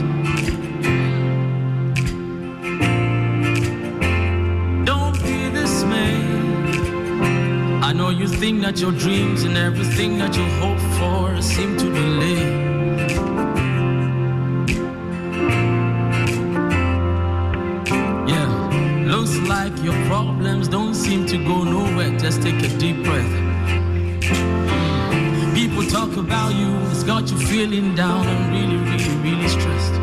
[4.85, 6.73] Don't be dismayed.
[7.83, 11.85] I know you think that your dreams and everything that you hope for seem to
[11.85, 12.43] delay.
[18.33, 22.17] Yeah, looks like your problems don't seem to go nowhere.
[22.17, 23.48] Just take a deep breath
[25.89, 29.93] talk about you, it's got you feeling down and really, really, really stressed.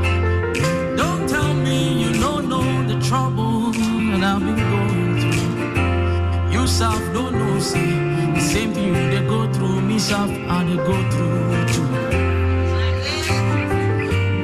[0.97, 6.51] Don't tell me you don't know the trouble that I've been going through.
[6.51, 7.93] You self don't know, see,
[8.35, 11.89] the same thing they go through, me self, and they go through too.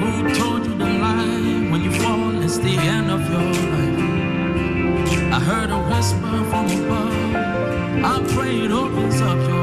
[0.00, 3.98] Who told you the lie when you fall, it's the end of your life?
[5.36, 9.61] I heard a whisper from above, I pray it opens up your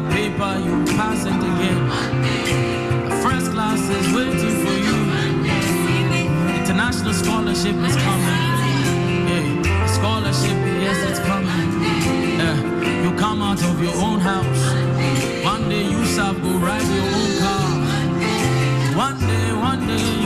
[0.00, 1.88] The paper you pass it again.
[3.10, 4.96] The first class is waiting for you.
[6.58, 8.38] International scholarship is coming.
[9.28, 11.82] Yeah, scholarship, yes, it's coming.
[12.40, 14.62] Yeah, you come out of your own house.
[15.44, 17.68] One day you shall go ride your own car.
[18.96, 20.19] One day, one day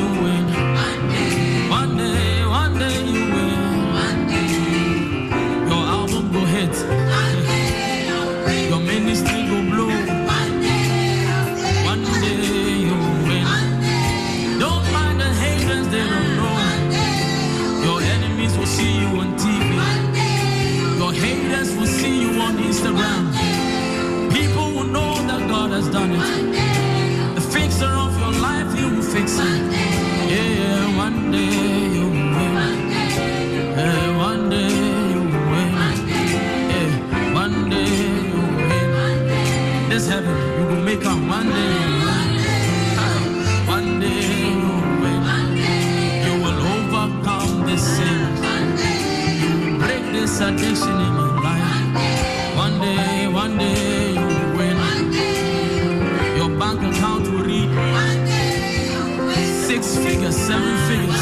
[22.84, 23.32] you on
[24.32, 27.34] People will know that God has done it.
[27.34, 29.62] The fixer of your life, He will fix it.
[30.30, 32.54] Yeah, one day you win.
[33.62, 34.68] Yeah, one day
[35.14, 35.22] you
[35.52, 35.72] win.
[36.72, 37.90] Yeah, one day
[38.32, 39.88] you win.
[39.90, 41.74] This heaven, you will make one day.
[41.88, 43.66] you win.
[43.76, 44.22] One day
[44.60, 44.72] you
[45.02, 45.22] win.
[46.26, 48.20] You will overcome this sin.
[49.42, 51.23] You will break this addiction
[53.44, 54.26] one day you
[54.56, 54.78] will.
[56.38, 57.70] Your bank account will read
[59.66, 61.13] six figures, seven figures.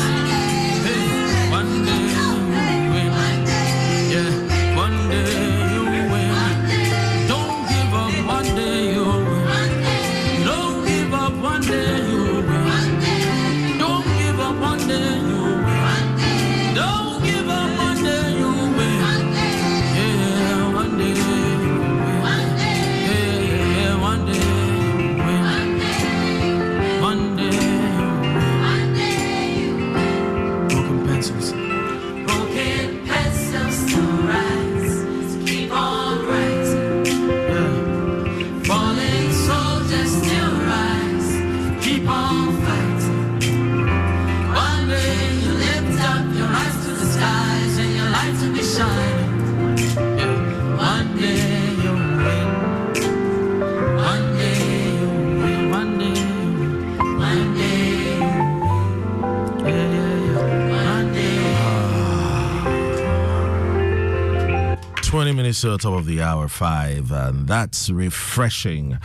[65.53, 68.99] 20 minutes to the top of the hour, five, and that's refreshing.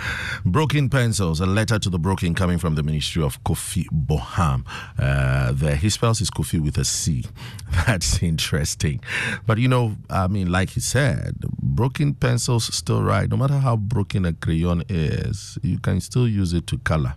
[0.45, 4.63] Broken Pencils, a letter to the broken coming from the ministry of Kofi Boham.
[4.97, 7.25] Uh, there, he spells his Kofi with a C.
[7.85, 9.01] That's interesting.
[9.45, 13.29] But you know, I mean, like he said, broken pencils still write.
[13.29, 17.15] No matter how broken a crayon is, you can still use it to color,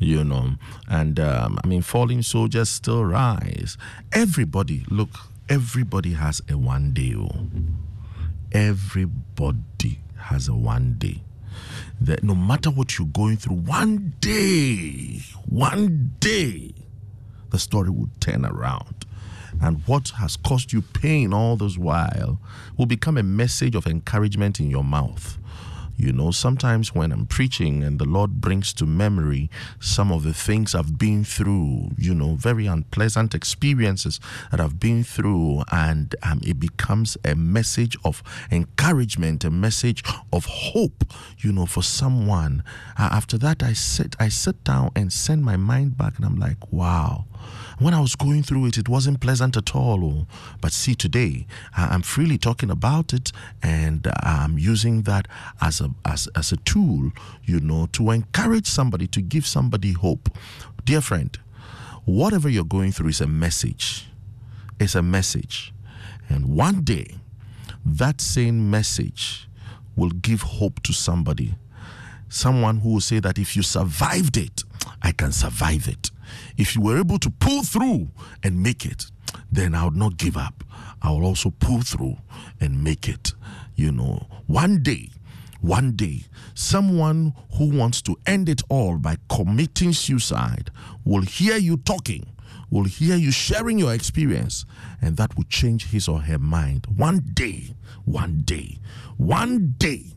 [0.00, 0.56] you know.
[0.86, 3.78] And um, I mean, falling soldiers still rise.
[4.12, 5.10] Everybody, look,
[5.48, 7.14] everybody has a one day.
[8.56, 11.22] Everybody has a one day.
[12.00, 16.72] That no matter what you're going through, one day, one day,
[17.50, 19.04] the story will turn around.
[19.60, 22.40] And what has caused you pain all this while
[22.78, 25.36] will become a message of encouragement in your mouth.
[25.96, 30.34] You know, sometimes when I'm preaching and the Lord brings to memory some of the
[30.34, 34.20] things I've been through, you know, very unpleasant experiences
[34.50, 40.44] that I've been through, and um, it becomes a message of encouragement, a message of
[40.44, 41.04] hope,
[41.38, 42.62] you know, for someone.
[42.98, 46.36] Uh, after that, I sit, I sit down and send my mind back, and I'm
[46.36, 47.24] like, wow.
[47.78, 50.04] When I was going through it, it wasn't pleasant at all.
[50.04, 50.26] oh.
[50.60, 53.32] But see, today I'm freely talking about it,
[53.62, 55.28] and I'm using that
[55.60, 57.12] as a as, as a tool,
[57.44, 60.30] you know, to encourage somebody, to give somebody hope.
[60.84, 61.38] Dear friend,
[62.04, 64.06] whatever you're going through is a message.
[64.78, 65.72] It's a message,
[66.28, 67.16] and one day,
[67.84, 69.48] that same message
[69.96, 71.54] will give hope to somebody
[72.28, 74.64] someone who will say that if you survived it,
[75.02, 76.10] I can survive it.
[76.56, 78.08] If you were able to pull through
[78.42, 79.06] and make it,
[79.50, 80.64] then I would not give up.
[81.02, 82.16] I will also pull through
[82.60, 83.32] and make it.
[83.74, 85.10] You know, one day,
[85.60, 86.22] one day,
[86.54, 90.70] someone who wants to end it all by committing suicide
[91.04, 92.26] will hear you talking,
[92.70, 94.64] will hear you sharing your experience,
[95.02, 96.86] and that will change his or her mind.
[96.96, 97.74] One day,
[98.04, 98.78] one day,
[99.16, 100.16] one day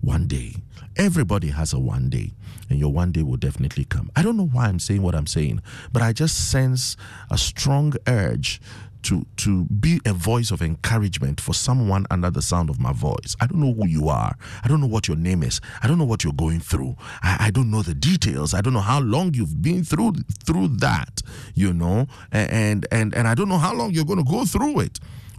[0.00, 0.54] one day.
[0.96, 2.32] Everybody has a one day,
[2.68, 4.10] and your one day will definitely come.
[4.16, 5.62] I don't know why I'm saying what I'm saying,
[5.92, 6.96] but I just sense
[7.30, 8.60] a strong urge
[9.02, 13.36] to to be a voice of encouragement for someone under the sound of my voice.
[13.40, 14.36] I don't know who you are.
[14.64, 15.60] I don't know what your name is.
[15.82, 16.96] I don't know what you're going through.
[17.22, 18.54] I, I don't know the details.
[18.54, 20.14] I don't know how long you've been through
[20.44, 21.22] through that,
[21.54, 24.80] you know, and and and I don't know how long you're going to go through
[24.80, 24.98] it.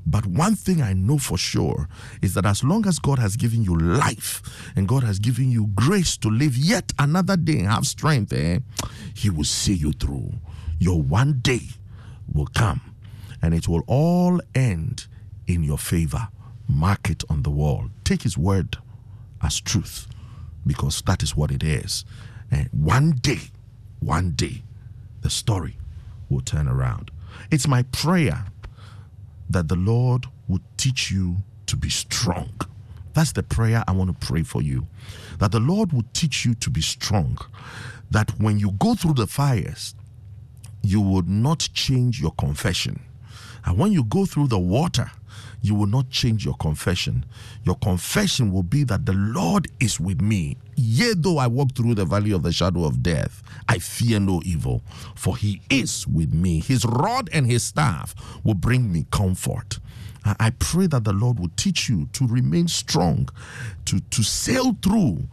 [0.09, 1.87] But one thing I know for sure
[2.19, 4.41] is that as long as God has given you life
[4.75, 8.59] and God has given you grace to live yet another day and have strength, eh,
[9.13, 10.33] He will see you through.
[10.79, 11.61] Your one day
[12.33, 12.81] will come
[13.39, 15.05] and it will all end
[15.45, 16.29] in your favor.
[16.67, 17.89] Mark it on the wall.
[18.03, 18.77] Take His word
[19.43, 20.07] as truth
[20.65, 22.03] because that is what it is.
[22.49, 23.41] And one day,
[23.99, 24.63] one day,
[25.21, 25.77] the story
[26.29, 27.11] will turn around.
[27.51, 28.45] It's my prayer
[29.49, 32.49] that the Lord would teach you to be strong.
[33.13, 34.87] That's the prayer I want to pray for you.
[35.39, 37.37] That the Lord would teach you to be strong.
[38.11, 39.95] That when you go through the fires,
[40.81, 43.01] you would not change your confession.
[43.65, 45.11] And when you go through the water,
[45.61, 47.25] you will not change your confession.
[47.63, 50.57] Your confession will be that the Lord is with me.
[50.75, 54.41] Yea, though I walk through the valley of the shadow of death, I fear no
[54.45, 54.81] evil,
[55.15, 56.59] for he is with me.
[56.59, 59.79] His rod and his staff will bring me comfort.
[60.25, 63.29] I pray that the Lord will teach you to remain strong,
[63.85, 65.27] to, to sail through,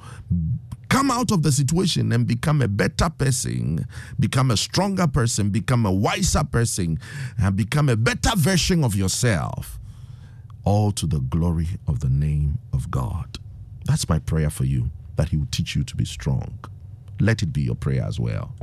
[0.88, 3.86] come out of the situation and become a better person,
[4.18, 6.98] become a stronger person, become a wiser person,
[7.38, 9.78] and become a better version of yourself,
[10.66, 13.38] all to the glory of the name of God.
[13.86, 16.58] That's my prayer for you, that He will teach you to be strong.
[17.20, 18.54] Let it be your prayer as well.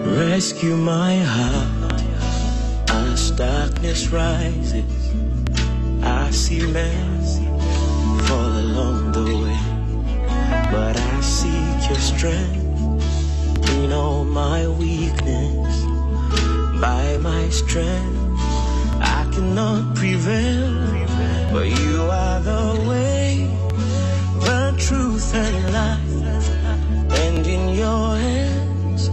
[0.00, 1.45] Rescue my heart
[4.12, 5.12] rises.
[6.02, 7.20] I see men
[8.26, 9.60] fall along the way,
[10.70, 15.74] but I seek your strength in all my weakness.
[16.80, 18.40] By my strength,
[19.00, 20.74] I cannot prevail,
[21.52, 23.48] but you are the way,
[24.40, 26.46] the truth and life,
[27.22, 29.10] and in your hands.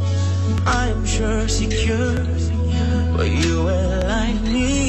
[0.66, 2.26] I'm sure secure,
[3.16, 4.83] but you were like me,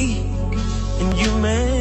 [1.25, 1.74] you made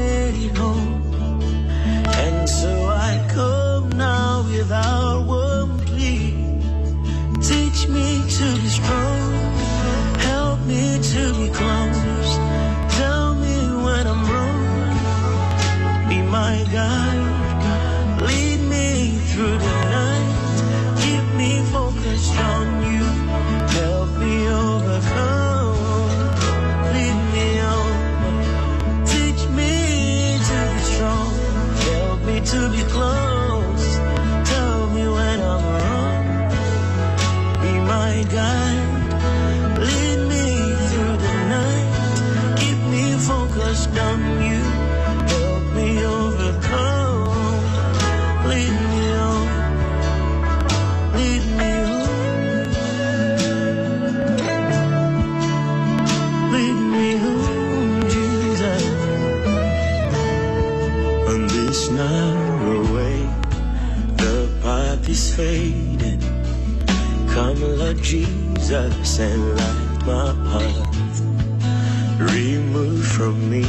[68.67, 72.33] Jesus and light my heart.
[72.33, 73.63] Remove from me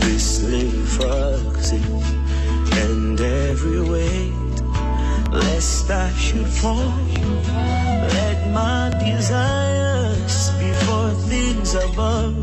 [0.00, 0.40] this
[0.96, 1.82] foxy
[2.80, 4.62] and every weight,
[5.30, 6.94] lest I should fall.
[8.16, 12.34] Let my desires before things above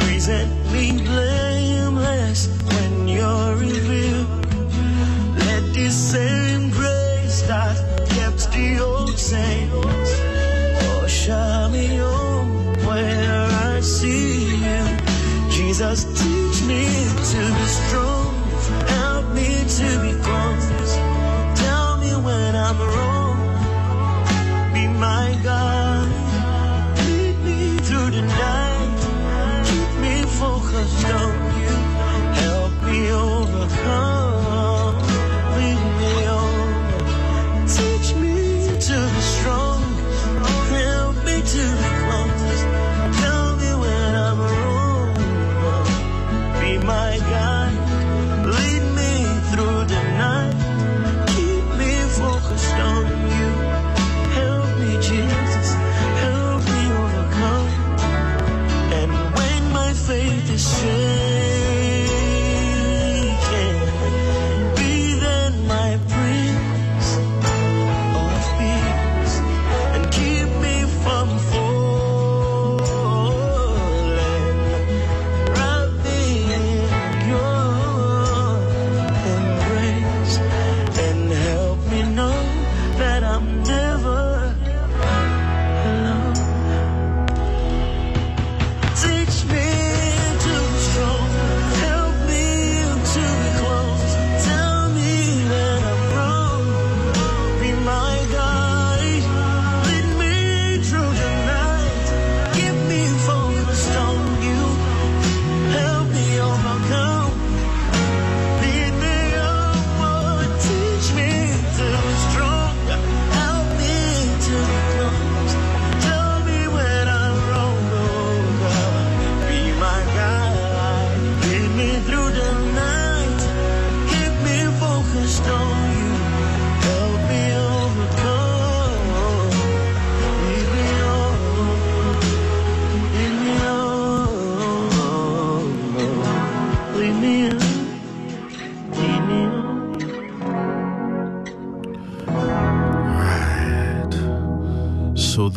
[0.00, 0.57] present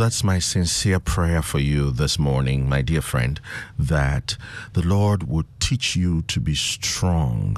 [0.02, 3.40] that's my sincere prayer for you this morning, my dear friend,
[3.78, 4.36] that
[4.74, 7.58] the Lord would teach you to be strong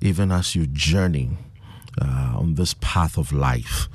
[0.00, 1.36] even as you journey
[2.00, 3.88] uh, on this path of life.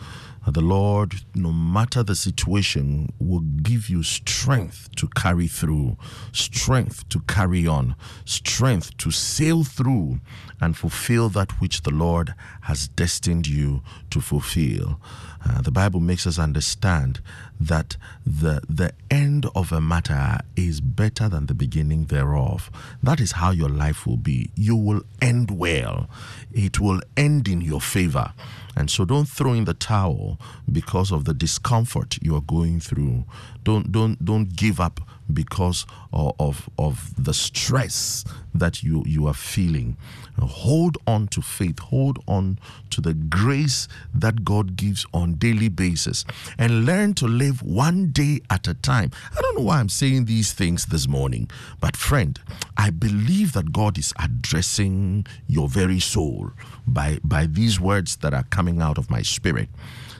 [0.48, 5.98] The Lord, no matter the situation, will give you strength to carry through,
[6.32, 10.20] strength to carry on, strength to sail through
[10.60, 15.00] and fulfill that which the Lord has destined you to fulfill.
[15.44, 17.20] Uh, the Bible makes us understand
[17.60, 22.70] that the the end of a matter is better than the beginning thereof.
[23.02, 24.52] That is how your life will be.
[24.56, 26.10] You will end well.
[26.52, 28.34] It will end in your favor.
[28.76, 30.40] And so don't throw in the towel
[30.72, 33.26] because of the discomfort you are going through.
[33.64, 39.34] Don't don't don't give up because of of, of the stress that you you are
[39.34, 39.98] feeling.
[40.40, 41.80] Hold on to faith.
[41.80, 42.58] Hold on
[42.90, 46.26] to the grace that God gives on daily basis
[46.58, 49.12] and learn to live one day at a time.
[49.38, 52.40] I don't know why I'm saying these things this morning, but friend,
[52.78, 56.52] I believe that God is addressing your very soul
[56.88, 59.70] by by these words that are coming out of my spirit.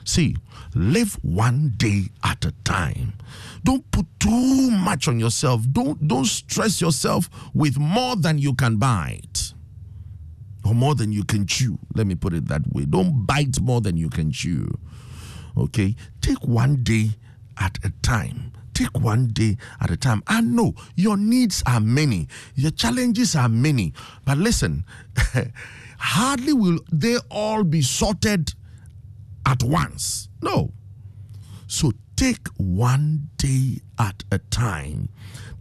[0.04, 0.36] See,
[0.74, 3.14] live one day at a time.
[3.64, 5.62] Don't put too much on yourself.
[5.70, 9.52] Don't don't stress yourself with more than you can bite.
[10.64, 11.78] Or more than you can chew.
[11.94, 12.84] Let me put it that way.
[12.84, 14.68] Don't bite more than you can chew.
[15.56, 15.96] Okay?
[16.20, 17.10] Take one day
[17.58, 18.52] at a time.
[18.74, 20.22] Take one day at a time.
[20.26, 23.92] I know your needs are many, your challenges are many.
[24.24, 24.84] But listen,
[25.98, 28.54] hardly will they all be sorted
[29.46, 30.28] at once.
[30.42, 30.72] No.
[31.66, 35.08] So take one day at a time.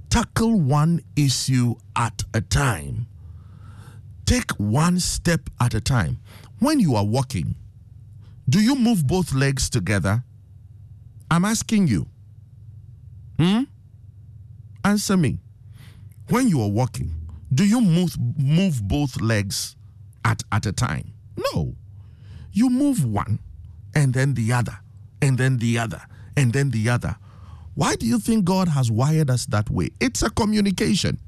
[0.09, 3.07] Tackle one issue at a time.
[4.25, 6.19] Take one step at a time.
[6.59, 7.55] When you are walking,
[8.49, 10.23] do you move both legs together?
[11.29, 12.07] I'm asking you.
[13.39, 13.63] Hmm?
[14.84, 15.39] Answer me.
[16.29, 17.13] When you are walking,
[17.53, 19.75] do you move move both legs
[20.25, 21.13] at, at a time?
[21.53, 21.75] No.
[22.51, 23.39] You move one
[23.95, 24.77] and then the other
[25.21, 26.01] and then the other,
[26.35, 27.15] and then the other.
[27.75, 29.91] Why do you think God has wired us that way?
[29.99, 31.19] It's a communication.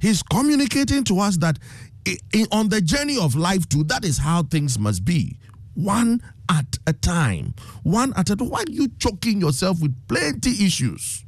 [0.00, 1.58] He's communicating to us that
[2.52, 5.38] on the journey of life, too, that is how things must be.
[5.74, 7.54] One at a time.
[7.82, 8.48] One at a time.
[8.48, 11.25] Why are you choking yourself with plenty issues?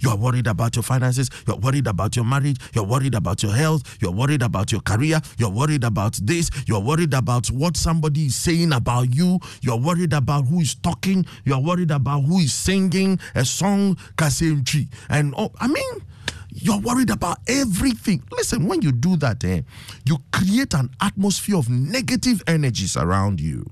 [0.00, 1.30] You are worried about your finances.
[1.46, 2.58] You're worried about your marriage.
[2.74, 3.98] You're worried about your health.
[4.00, 5.20] You're worried about your career.
[5.38, 6.50] You're worried about this.
[6.66, 9.38] You're worried about what somebody is saying about you.
[9.62, 11.26] You're worried about who is talking.
[11.44, 14.88] You're worried about who is singing a song, Kasemchi.
[15.08, 16.02] And oh, I mean,
[16.50, 18.22] you're worried about everything.
[18.32, 19.62] Listen, when you do that, eh,
[20.04, 23.64] you create an atmosphere of negative energies around you.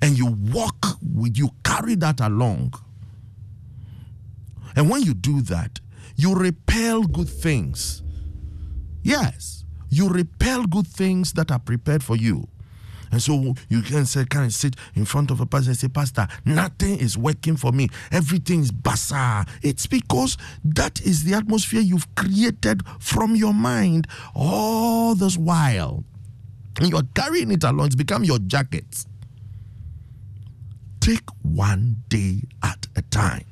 [0.00, 2.74] And you walk with, you carry that along.
[4.76, 5.80] And when you do that,
[6.16, 8.02] you repel good things.
[9.02, 12.48] Yes, you repel good things that are prepared for you.
[13.10, 16.26] And so you can say, of sit in front of a pastor and say, Pastor,
[16.46, 17.88] nothing is working for me.
[18.10, 19.44] Everything is bizarre.
[19.62, 26.04] It's because that is the atmosphere you've created from your mind all this while.
[26.80, 27.88] And you're carrying it along.
[27.88, 29.04] It's become your jacket.
[31.00, 33.51] Take one day at a time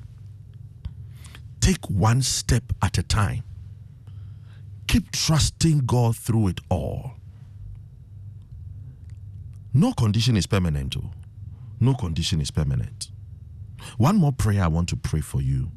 [1.60, 3.42] take one step at a time.
[4.86, 7.12] Keep trusting God through it all.
[9.72, 10.96] No condition is permanent.
[10.96, 11.10] oh.
[11.78, 13.10] No condition is permanent.
[13.98, 15.70] One more prayer I want to pray for you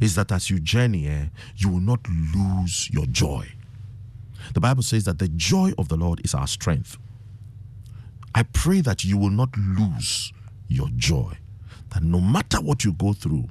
[0.00, 1.26] is that as you journey, eh,
[1.56, 2.00] you will not
[2.34, 3.46] lose your joy.
[4.54, 6.96] The Bible says that the joy of the Lord is our strength.
[8.34, 10.32] I pray that you will not lose
[10.68, 11.32] your joy.
[11.92, 13.48] That no matter what you go through,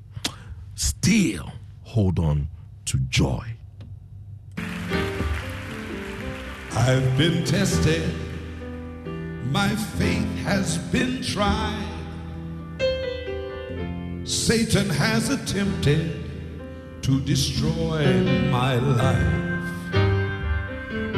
[0.76, 1.52] still
[1.90, 2.48] hold on
[2.86, 3.44] to joy.
[6.72, 8.04] I've been tested,
[9.52, 11.88] my faith has been tried.
[14.24, 16.30] Satan has attempted
[17.02, 18.06] to destroy
[18.52, 19.48] my life.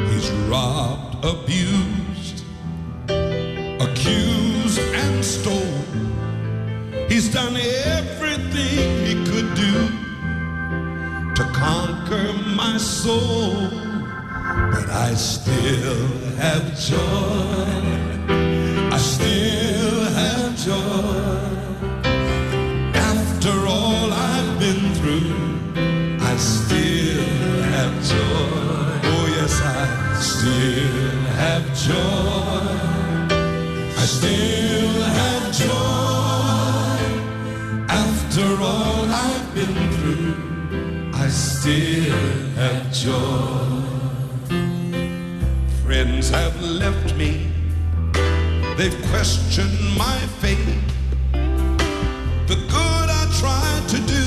[0.09, 2.45] He's robbed, abused,
[3.09, 5.83] accused, and stole.
[7.09, 10.00] He's done everything he could do
[11.35, 13.69] to conquer my soul.
[14.73, 16.07] But I still
[16.37, 17.81] have joy.
[18.91, 21.51] I still have joy.
[22.93, 29.09] After all I've been through, I still have joy.
[29.13, 32.80] Oh, yes, I still have joy.
[41.61, 42.11] Still
[42.55, 43.83] have joy.
[45.83, 47.51] Friends have left me,
[48.77, 50.81] they've questioned my faith.
[52.47, 54.25] The good I tried to do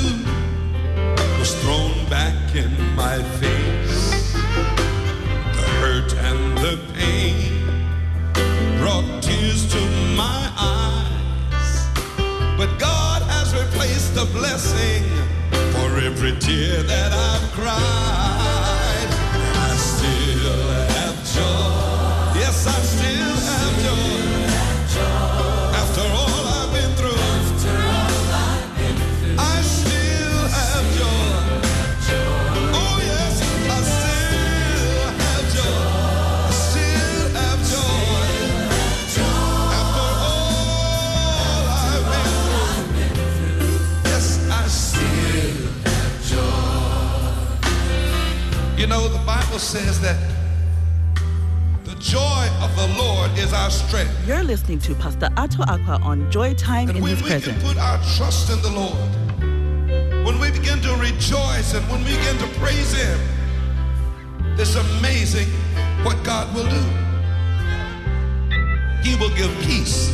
[1.40, 4.32] was thrown back in my face.
[5.56, 7.66] The hurt and the pain
[8.78, 9.80] brought tears to
[10.14, 11.88] my eyes.
[12.56, 15.24] But God has replaced the blessing
[16.04, 18.83] every tear that I've cried.
[48.76, 50.18] You know, the Bible says that
[51.84, 54.12] the joy of the Lord is our strength.
[54.26, 57.40] You're listening to Pastor Ato Aqua on Joy Time And in when His we can
[57.40, 57.62] Presence.
[57.64, 62.36] put our trust in the Lord, when we begin to rejoice and when we begin
[62.38, 63.18] to praise Him,
[64.58, 65.48] it's amazing
[66.04, 66.82] what God will do.
[69.08, 70.08] He will give peace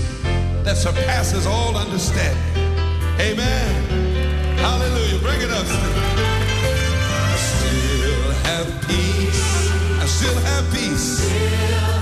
[0.64, 2.42] that surpasses all understanding.
[3.18, 4.58] Amen.
[4.58, 5.18] Hallelujah.
[5.20, 6.09] Bring it up.
[8.50, 9.70] Have peace.
[10.00, 11.99] I still have peace.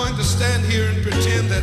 [0.00, 1.62] Going to stand here and pretend that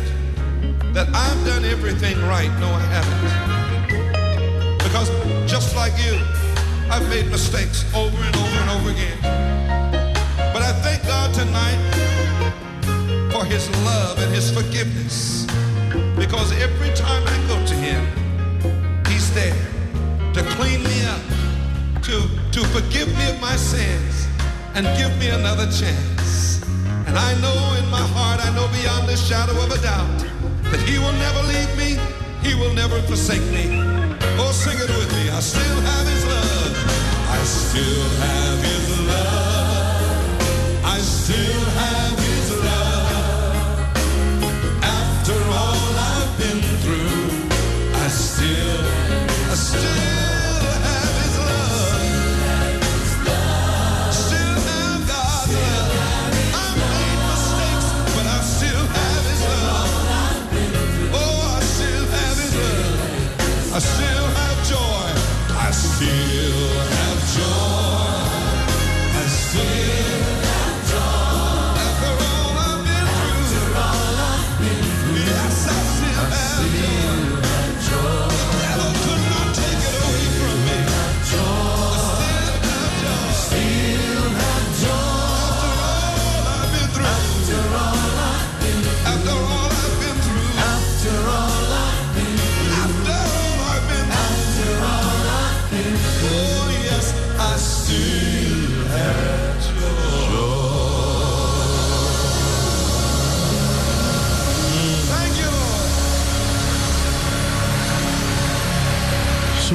[0.94, 2.52] that I've done everything right.
[2.60, 4.78] No, I haven't.
[4.78, 5.08] Because
[5.50, 6.14] just like you.
[6.88, 9.18] I've made mistakes over and over and over again.
[10.54, 11.80] But I thank God tonight
[13.32, 15.44] for his love and his forgiveness.
[16.16, 18.02] Because every time I go to him,
[19.08, 19.58] he's there
[20.34, 21.22] to clean me up,
[22.04, 22.16] to,
[22.52, 24.28] to forgive me of my sins,
[24.76, 26.17] and give me another chance.
[27.08, 30.20] And I know in my heart, I know beyond a shadow of a doubt
[30.70, 31.96] that he will never leave me,
[32.46, 33.64] he will never forsake me.
[34.36, 35.30] Oh, sing it with me.
[35.30, 36.74] I still have his love.
[37.32, 40.84] I still have his love.
[40.84, 41.62] I still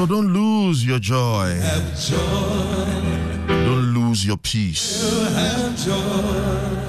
[0.03, 1.57] So don't lose your joy.
[1.95, 2.17] Joy.
[3.47, 5.01] Don't lose your peace.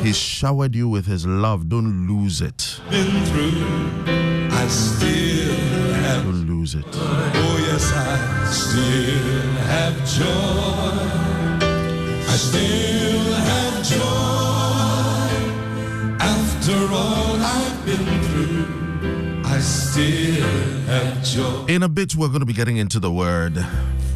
[0.03, 1.69] He showered you with his love.
[1.69, 2.81] Don't lose it.
[2.91, 4.51] Been through.
[4.51, 6.85] I still have Don't lose it.
[6.93, 10.99] Oh, yes, I still have joy.
[12.27, 15.31] I still have joy.
[16.19, 20.74] After all I've been through, I still.
[21.69, 23.55] In a bit, we're going to be getting into the word,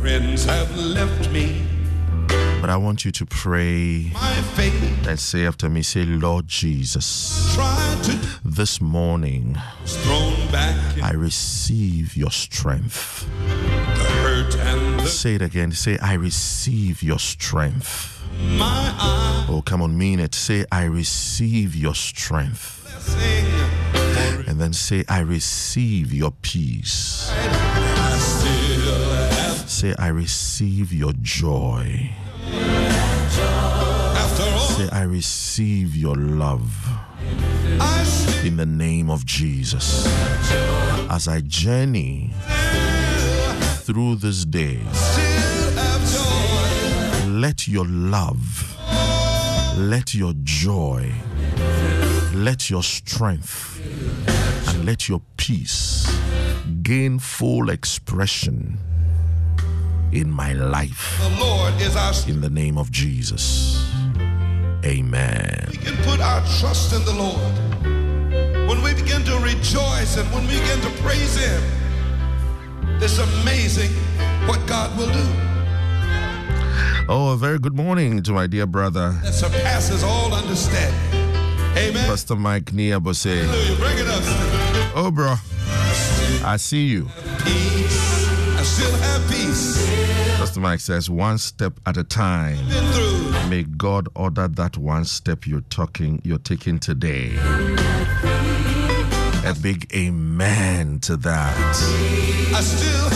[0.01, 1.63] Friends have left me.
[2.61, 4.13] but I want you to pray
[5.09, 7.57] and say after me, say, Lord Jesus,
[8.45, 9.57] this morning
[11.03, 13.27] I receive your strength.
[13.49, 15.73] the hurt and the Say it again.
[15.73, 18.23] Say, I receive your strength.
[19.51, 20.33] Oh, come on, mean it.
[20.33, 22.83] Say, I receive your strength.
[22.85, 23.58] blessing.
[24.59, 27.31] And then say, I receive your peace.
[27.31, 28.19] I
[29.69, 32.11] Say, I receive your joy.
[34.75, 36.75] Say, I receive your love
[38.43, 40.09] in the name of Jesus.
[41.09, 42.33] As I journey
[43.85, 44.81] through this day,
[47.29, 48.77] let your love,
[49.79, 51.13] let your joy,
[52.35, 53.81] let your strength,
[54.89, 56.11] let your peace
[56.83, 58.79] gain full expression
[60.13, 61.21] in my life.
[61.21, 62.15] The Lord is our.
[62.27, 63.85] In the name of Jesus.
[64.87, 65.69] Amen.
[65.71, 67.55] We can put our trust in the Lord.
[68.67, 71.63] When we begin to rejoice and when we begin to praise Him,
[73.03, 73.93] it's amazing
[74.49, 75.27] what God will do.
[77.11, 81.19] Oh, a very good morning to my dear brother, That surpasses all understanding.
[81.77, 82.07] Amen.
[82.07, 83.45] Pastor Mike Niabose.
[83.45, 83.77] Hallelujah.
[83.77, 84.58] Bring it up.
[85.01, 85.37] Oh, bro,
[86.45, 87.05] I see you.
[87.45, 88.29] Peace.
[88.59, 89.87] I still have peace.
[90.39, 92.59] Pastor Mike says, one step at a time.
[93.49, 97.37] May God order that one step you're talking, you're taking today.
[99.45, 101.55] A big amen to that.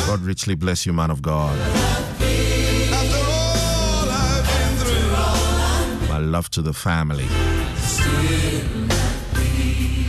[0.07, 1.59] God richly bless you, man of God.
[1.59, 6.09] after all I've been through.
[6.09, 7.27] My love to the family.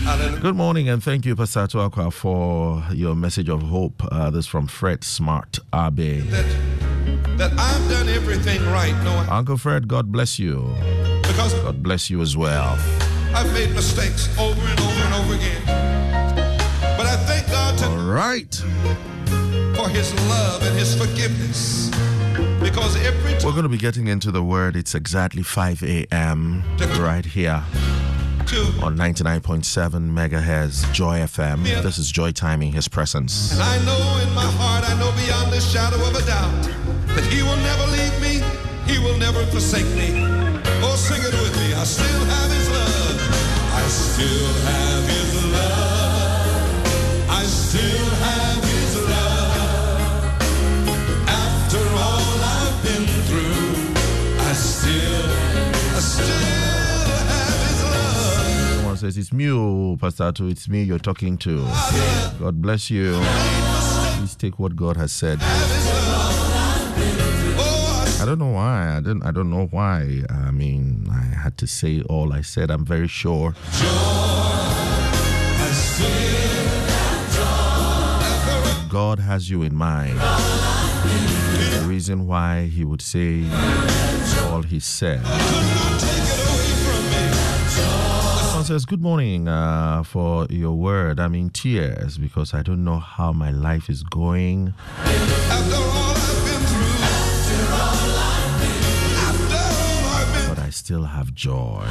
[0.04, 0.39] Hallelujah.
[0.41, 4.04] Good morning, and thank you, Pastor Tuakwa, for your message of hope.
[4.12, 6.24] Uh, this from Fred Smart Abe.
[6.30, 6.45] That,
[7.38, 8.93] that I've done everything right.
[9.04, 10.76] No, Uncle Fred, God bless you.
[11.24, 12.78] because God bless you as well.
[13.34, 15.62] I've made mistakes over and over and over again.
[16.97, 18.54] But I thank God to, All right.
[19.76, 21.89] for His love and His forgiveness.
[22.62, 24.76] Because every We're going to be getting into the word.
[24.76, 26.64] It's exactly 5 a.m.
[26.99, 27.64] right here
[28.84, 31.64] on 99.7 megahertz Joy FM.
[31.82, 33.54] This is Joy Timing His Presence.
[33.54, 36.52] and I know in my heart, I know beyond a shadow of a doubt
[37.16, 38.44] that He will never leave me,
[38.91, 40.28] He will never forsake me.
[40.84, 41.74] Oh, sing it with me.
[41.74, 43.18] I still have His love.
[43.80, 47.30] I still have His love.
[47.30, 48.03] I still
[59.34, 60.47] me, oh, Pastor Ato.
[60.47, 61.66] It's me you're talking to.
[62.39, 63.20] God bless you.
[64.16, 65.39] Please take what God has said.
[68.22, 68.95] I don't know why.
[68.95, 69.22] I don't.
[69.24, 70.24] I don't know why.
[70.30, 72.72] I mean, I had to say all I said.
[72.72, 73.54] I'm very sure.
[78.89, 80.18] God has you in mind.
[80.18, 83.43] The reason why He would say
[84.49, 85.22] all He said.
[88.64, 91.20] Someone says, Good morning uh, for your word.
[91.20, 94.74] I'm in tears because I don't know how my life is going.
[100.47, 101.84] But I still have joy.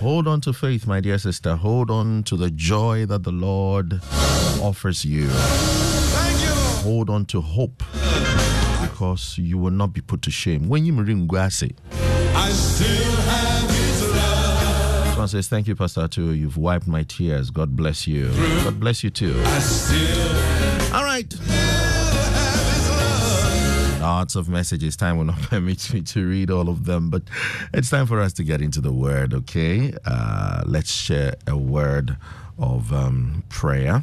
[0.00, 1.54] Hold on to faith, my dear sister.
[1.54, 4.00] Hold on to the joy that the Lord
[4.60, 5.28] offers you.
[6.82, 7.84] Hold on to hope
[8.82, 10.68] because you will not be put to shame.
[10.68, 11.72] When you ring Gwase,
[15.10, 16.36] Someone says, Thank you, Pastor Atu.
[16.36, 17.50] You've wiped my tears.
[17.50, 18.28] God bless you.
[18.64, 19.36] God bless you too.
[20.92, 21.32] All right.
[24.00, 24.96] Lots of messages.
[24.96, 27.22] Time will not permit me to read all of them, but
[27.72, 29.94] it's time for us to get into the word, okay?
[30.04, 32.16] Uh, let's share a word
[32.58, 34.02] of um, prayer.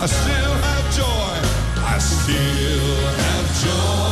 [0.00, 1.82] I still have joy.
[1.82, 4.07] I still have joy.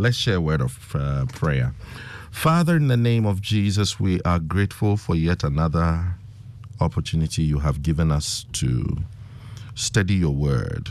[0.00, 1.74] Let's share a word of uh, prayer.
[2.30, 6.14] Father, in the name of Jesus, we are grateful for yet another
[6.80, 8.96] opportunity you have given us to
[9.74, 10.88] study your word.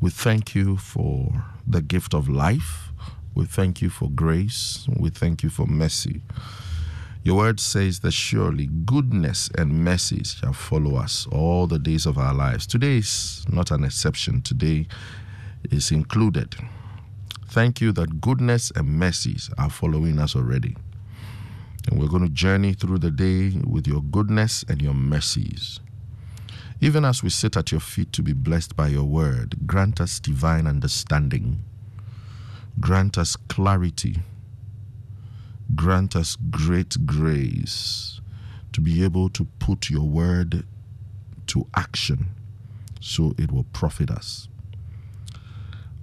[0.00, 2.88] We thank you for the gift of life.
[3.36, 4.88] We thank you for grace.
[4.96, 6.20] We thank you for mercy.
[7.22, 12.18] Your word says that surely goodness and mercy shall follow us all the days of
[12.18, 12.66] our lives.
[12.66, 14.42] Today is not an exception.
[14.42, 14.88] Today
[15.70, 16.56] is included.
[17.50, 20.76] Thank you that goodness and mercies are following us already.
[21.90, 25.80] And we're going to journey through the day with your goodness and your mercies.
[26.80, 30.20] Even as we sit at your feet to be blessed by your word, grant us
[30.20, 31.64] divine understanding.
[32.78, 34.20] Grant us clarity.
[35.74, 38.20] Grant us great grace
[38.72, 40.64] to be able to put your word
[41.48, 42.28] to action
[43.00, 44.49] so it will profit us.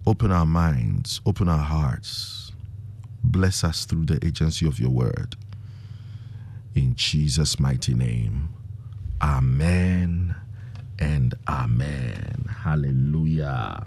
[0.08, 2.54] Open our minds, open our hearts.
[3.26, 5.36] Bless us through the agency of your word.
[6.76, 8.48] In Jesus' mighty name.
[9.22, 10.34] Amen
[10.98, 12.46] and amen.
[12.64, 13.86] Hallelujah.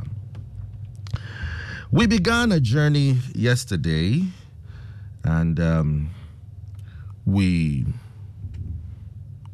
[1.90, 4.22] We began a journey yesterday
[5.24, 6.10] and um,
[7.24, 7.86] we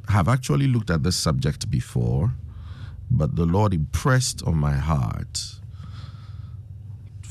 [0.09, 2.33] have actually looked at this subject before,
[3.09, 5.56] but the Lord impressed on my heart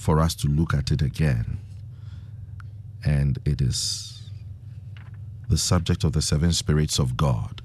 [0.05, 1.57] for us to look at it again.
[3.03, 4.29] And it is
[5.49, 7.63] the subject of the seven spirits of God.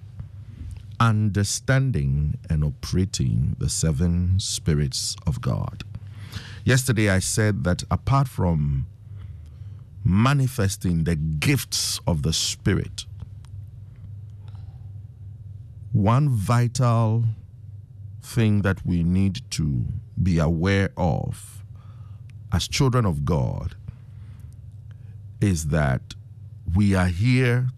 [0.98, 5.84] Understanding and operating the seven spirits of God.
[6.64, 8.86] Yesterday I said that apart from
[10.02, 13.04] manifesting the gifts of the Spirit,
[15.92, 17.24] one vital
[18.22, 19.84] thing that we need to
[20.22, 21.59] be aware of
[22.52, 23.74] as children of God
[25.40, 26.14] is that
[26.74, 27.68] we are here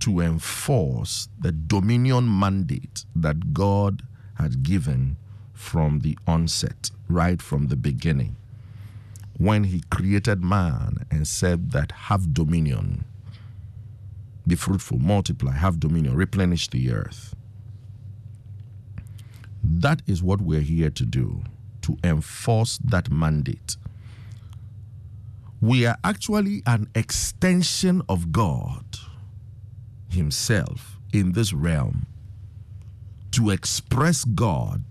[0.00, 4.02] to enforce the dominion mandate that God
[4.34, 5.16] had given
[5.52, 8.36] from the onset, right from the beginning,
[9.36, 13.04] when He created man and said that have dominion,
[14.46, 17.34] be fruitful, multiply, have dominion, replenish the earth.
[19.62, 21.42] That is what we're here to do,
[21.82, 23.76] to enforce that mandate.
[25.60, 28.84] We are actually an extension of God
[30.08, 32.06] Himself in this realm
[33.32, 34.82] to express God.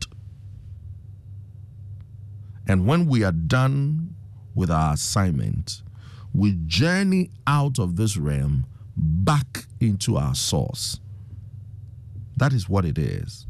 [2.68, 4.16] And when we are done
[4.54, 5.82] with our assignment,
[6.34, 11.00] we journey out of this realm back into our source.
[12.38, 13.48] That is what it is.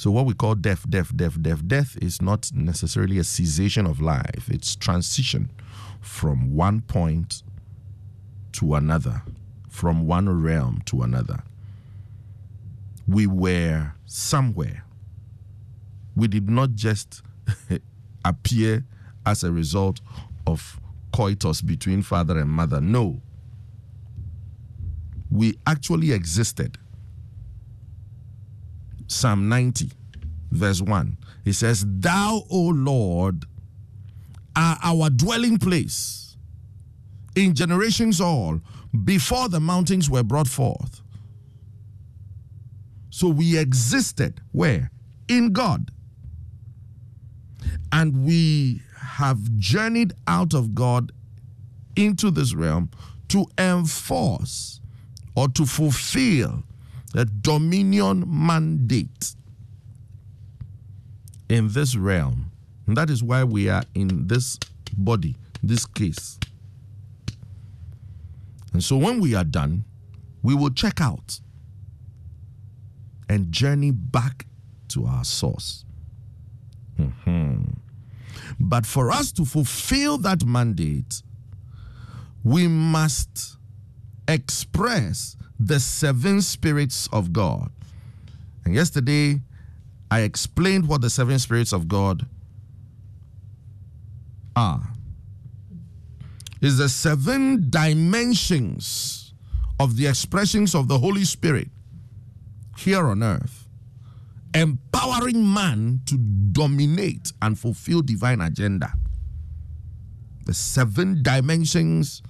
[0.00, 4.00] So, what we call death, death, death, death, death is not necessarily a cessation of
[4.00, 5.50] life, it's transition
[6.00, 7.42] from one point
[8.52, 9.20] to another,
[9.68, 11.42] from one realm to another.
[13.06, 14.86] We were somewhere.
[16.16, 17.20] We did not just
[18.24, 18.86] appear
[19.26, 20.00] as a result
[20.46, 20.80] of
[21.12, 22.80] coitus between father and mother.
[22.80, 23.20] No.
[25.30, 26.78] We actually existed.
[29.10, 29.90] Psalm 90,
[30.52, 31.16] verse 1.
[31.44, 33.44] He says, Thou, O Lord,
[34.54, 36.36] are our dwelling place
[37.34, 38.60] in generations all
[39.04, 41.02] before the mountains were brought forth.
[43.10, 44.92] So we existed where?
[45.26, 45.90] In God.
[47.90, 51.10] And we have journeyed out of God
[51.96, 52.90] into this realm
[53.28, 54.80] to enforce
[55.34, 56.62] or to fulfill
[57.12, 59.34] the dominion mandate
[61.48, 62.50] in this realm.
[62.86, 64.58] And that is why we are in this
[64.96, 66.38] body, this case.
[68.72, 69.84] And so when we are done,
[70.42, 71.40] we will check out
[73.28, 74.46] and journey back
[74.88, 75.84] to our source.
[76.98, 77.76] Mhm.
[78.58, 81.22] But for us to fulfill that mandate,
[82.42, 83.56] we must
[84.28, 87.70] express the seven spirits of God.
[88.64, 89.40] And yesterday,
[90.10, 92.26] I explained what the seven spirits of God
[94.56, 94.88] are.
[96.62, 99.34] Is the seven dimensions
[99.78, 101.68] of the expressions of the Holy Spirit
[102.78, 103.68] here on earth,
[104.54, 108.92] empowering man to dominate and fulfill divine agenda.
[110.46, 112.22] The seven dimensions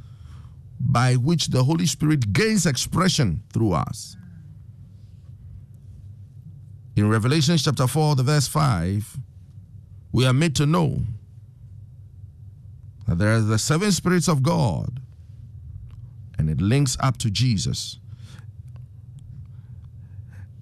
[0.81, 4.17] by which the Holy Spirit gains expression through us.
[6.97, 9.19] In Revelation chapter 4, the verse 5,
[10.13, 11.03] we are made to know
[13.07, 15.01] that there are the seven spirits of God,
[16.39, 17.99] and it links up to Jesus.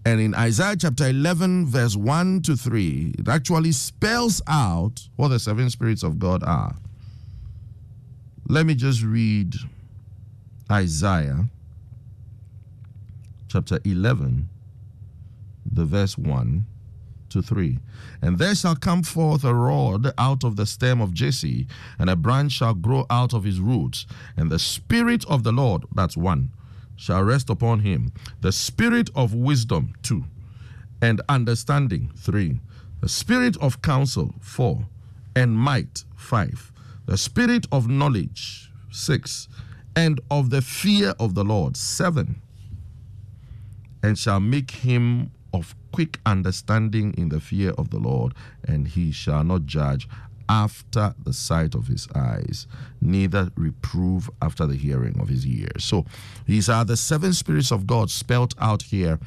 [0.04, 5.38] And in Isaiah chapter 11, verse 1 to 3, it actually spells out what the
[5.38, 6.76] seven spirits of God are.
[8.48, 9.54] Let me just read
[10.70, 11.46] Isaiah
[13.48, 14.48] chapter 11,
[15.64, 16.66] the verse 1
[17.30, 17.78] to 3.
[18.22, 21.66] And there shall come forth a rod out of the stem of Jesse,
[21.98, 24.06] and a branch shall grow out of his roots.
[24.36, 26.50] And the Spirit of the Lord, that's one,
[26.96, 28.12] shall rest upon him.
[28.40, 30.24] The Spirit of wisdom, two.
[31.00, 32.60] And understanding, three.
[33.00, 34.86] The Spirit of counsel, four.
[35.34, 36.72] And might, five.
[37.06, 39.48] The Spirit of knowledge, six.
[39.98, 42.40] And of the fear of the Lord, seven.
[44.00, 49.10] And shall make him of quick understanding in the fear of the Lord, and he
[49.10, 50.08] shall not judge
[50.48, 52.68] after the sight of his eyes,
[53.00, 55.82] neither reprove after the hearing of his ears.
[55.82, 56.04] So
[56.46, 59.18] these are the seven spirits of God spelt out here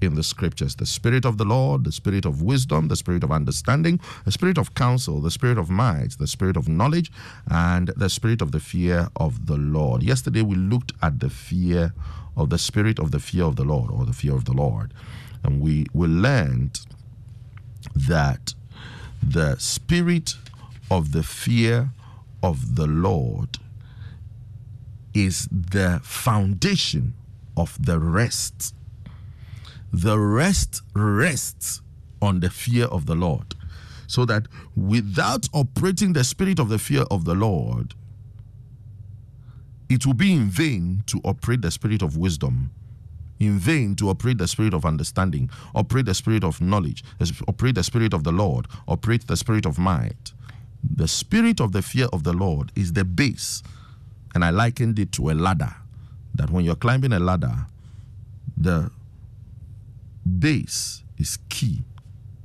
[0.00, 3.30] in the scriptures the spirit of the Lord, the spirit of wisdom, the spirit of
[3.30, 7.12] understanding, the spirit of counsel, the spirit of might, the spirit of knowledge,
[7.50, 10.02] and the spirit of the fear of the Lord.
[10.02, 11.92] Yesterday we looked at the fear
[12.36, 14.94] of the spirit of the fear of the Lord or the fear of the Lord.
[15.42, 16.80] And we, we learned
[17.94, 18.54] that
[19.22, 20.34] the spirit
[20.90, 21.90] of the fear
[22.42, 23.58] of the Lord
[25.14, 27.14] is the foundation
[27.56, 28.74] of the rest.
[29.92, 31.80] The rest rests
[32.22, 33.54] on the fear of the Lord.
[34.06, 34.46] So that
[34.76, 37.94] without operating the spirit of the fear of the Lord,
[39.88, 42.70] it will be in vain to operate the spirit of wisdom
[43.40, 47.02] in vain to operate the spirit of understanding, operate the spirit of knowledge,
[47.48, 50.32] operate the spirit of the Lord, operate the spirit of might.
[50.94, 53.62] The spirit of the fear of the Lord is the base.
[54.34, 55.74] And I likened it to a ladder.
[56.34, 57.66] That when you're climbing a ladder,
[58.56, 58.90] the
[60.38, 61.82] base is key.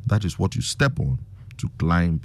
[0.06, 1.20] That is what you step on
[1.58, 2.22] to climb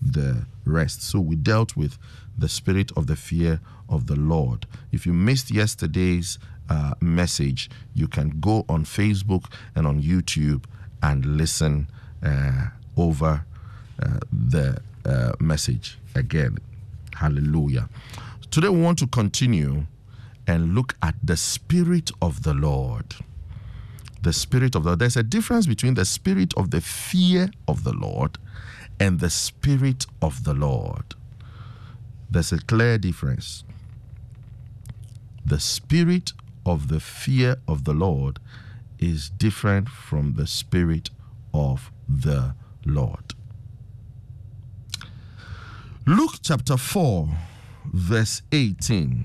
[0.00, 1.02] the rest.
[1.02, 1.98] So we dealt with
[2.36, 4.66] the spirit of the fear of the Lord.
[4.92, 10.64] If you missed yesterday's uh, message, you can go on Facebook and on YouTube
[11.02, 11.88] and listen
[12.22, 13.44] uh, over
[14.02, 16.58] uh, the uh, message again.
[17.14, 17.88] Hallelujah.
[18.50, 19.86] Today we want to continue
[20.46, 23.16] and look at the Spirit of the Lord.
[24.22, 27.92] The spirit of the there's a difference between the spirit of the fear of the
[27.92, 28.38] Lord
[28.98, 31.14] and the spirit of the Lord.
[32.30, 33.64] There's a clear difference.
[35.46, 36.32] The spirit
[36.66, 38.38] of the fear of the Lord
[38.98, 41.10] is different from the spirit
[41.54, 42.54] of the
[42.84, 43.34] Lord.
[46.06, 47.28] Luke chapter 4,
[47.92, 49.24] verse 18.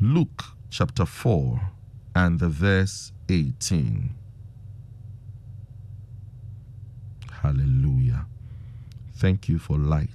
[0.00, 1.60] Luke chapter 4
[2.18, 4.10] and the verse 18.
[7.30, 8.26] Hallelujah.
[9.14, 10.08] Thank you for light.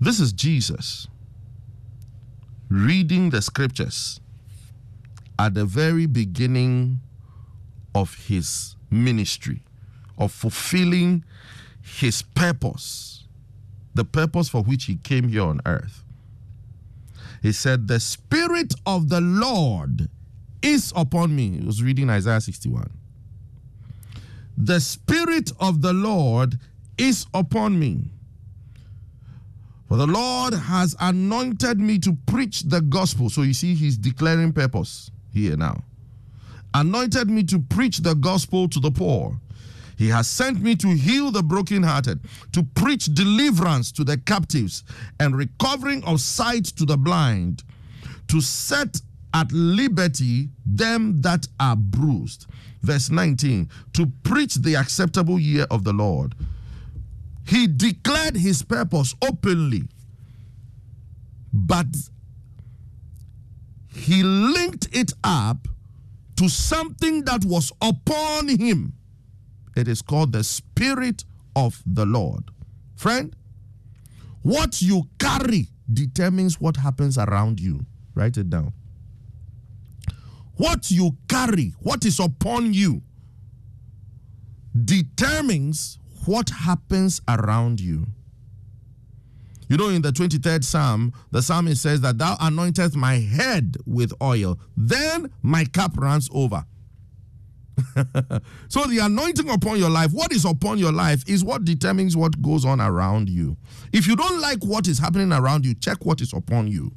[0.00, 1.06] This is Jesus
[2.68, 4.20] reading the scriptures
[5.38, 6.98] at the very beginning
[7.94, 9.62] of his ministry,
[10.18, 11.24] of fulfilling
[11.80, 13.24] his purpose,
[13.94, 16.02] the purpose for which he came here on earth.
[17.40, 20.08] He said, The Spirit of the Lord
[20.62, 21.58] is upon me.
[21.58, 22.90] He was reading Isaiah 61.
[24.56, 26.58] The Spirit of the Lord
[26.98, 28.10] is upon me.
[29.88, 33.28] For the Lord has anointed me to preach the gospel.
[33.28, 35.82] So you see, he's declaring purpose here now.
[36.74, 39.40] Anointed me to preach the gospel to the poor.
[39.96, 42.20] He has sent me to heal the brokenhearted,
[42.52, 44.84] to preach deliverance to the captives,
[45.18, 47.64] and recovering of sight to the blind,
[48.28, 49.00] to set
[49.32, 52.46] at liberty them that are bruised.
[52.82, 56.34] Verse 19, to preach the acceptable year of the Lord.
[57.46, 59.82] He declared his purpose openly,
[61.52, 61.86] but
[63.92, 65.68] he linked it up
[66.36, 68.94] to something that was upon him.
[69.76, 71.24] It is called the Spirit
[71.54, 72.44] of the Lord.
[72.96, 73.34] Friend,
[74.42, 77.84] what you carry determines what happens around you.
[78.14, 78.72] Write it down.
[80.60, 83.00] What you carry, what is upon you,
[84.84, 88.06] determines what happens around you.
[89.70, 94.12] You know, in the 23rd Psalm, the psalmist says that thou anointest my head with
[94.22, 96.66] oil, then my cup runs over.
[98.68, 102.42] so the anointing upon your life, what is upon your life, is what determines what
[102.42, 103.56] goes on around you.
[103.94, 106.92] If you don't like what is happening around you, check what is upon you.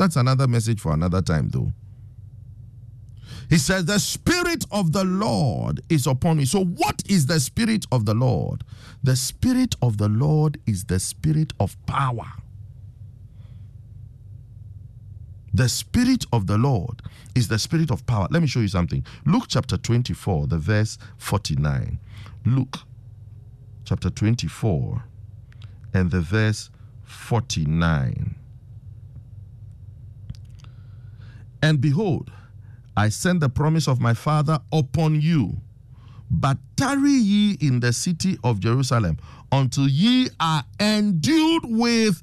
[0.00, 1.74] That's another message for another time, though.
[3.50, 6.46] He says, The Spirit of the Lord is upon me.
[6.46, 8.64] So, what is the Spirit of the Lord?
[9.02, 12.24] The Spirit of the Lord is the Spirit of power.
[15.52, 17.02] The Spirit of the Lord
[17.34, 18.26] is the Spirit of power.
[18.30, 19.04] Let me show you something.
[19.26, 21.98] Luke chapter 24, the verse 49.
[22.46, 22.78] Luke
[23.84, 25.04] chapter 24
[25.92, 26.70] and the verse
[27.04, 28.39] 49.
[31.62, 32.30] And behold,
[32.96, 35.56] I send the promise of my Father upon you.
[36.30, 39.18] But tarry ye in the city of Jerusalem
[39.50, 42.22] until ye are endued with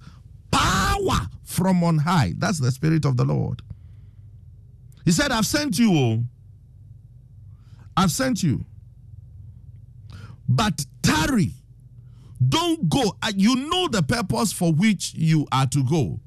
[0.52, 2.34] power from on high.
[2.38, 3.62] That's the Spirit of the Lord.
[5.04, 5.92] He said, I've sent you.
[5.94, 6.24] oh.
[7.96, 8.66] I've sent you.
[10.48, 11.52] But tarry.
[12.48, 13.16] Don't go.
[13.36, 16.20] You know the purpose for which you are to go.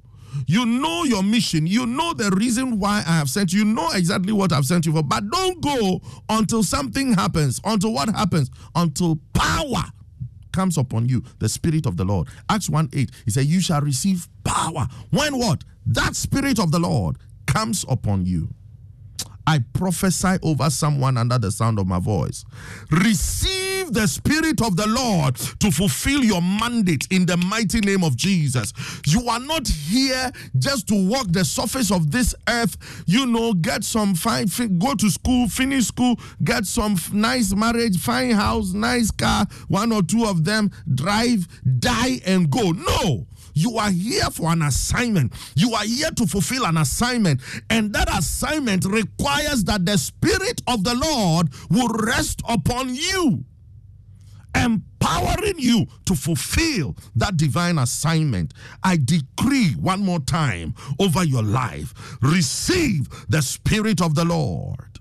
[0.46, 1.66] You know your mission.
[1.66, 3.60] You know the reason why I have sent you.
[3.60, 5.02] You know exactly what I've sent you for.
[5.02, 7.60] But don't go until something happens.
[7.64, 8.50] Until what happens?
[8.74, 9.84] Until power
[10.52, 12.28] comes upon you, the Spirit of the Lord.
[12.48, 14.86] Acts 1 8, he said, You shall receive power.
[15.10, 15.64] When what?
[15.86, 18.48] That Spirit of the Lord comes upon you.
[19.46, 22.44] I prophesy over someone under the sound of my voice.
[22.90, 28.16] Receive the Spirit of the Lord to fulfill your mandate in the mighty name of
[28.16, 28.72] Jesus.
[29.06, 32.76] You are not here just to walk the surface of this earth,
[33.06, 37.98] you know, get some fine, fi- go to school, finish school, get some nice marriage,
[37.98, 41.46] fine house, nice car, one or two of them, drive,
[41.78, 42.72] die, and go.
[42.72, 43.26] No.
[43.52, 45.32] You are here for an assignment.
[45.56, 47.40] You are here to fulfill an assignment.
[47.68, 53.44] And that assignment requires that the Spirit of the Lord will rest upon you,
[54.54, 58.54] empowering you to fulfill that divine assignment.
[58.82, 64.98] I decree one more time over your life receive the Spirit of the Lord.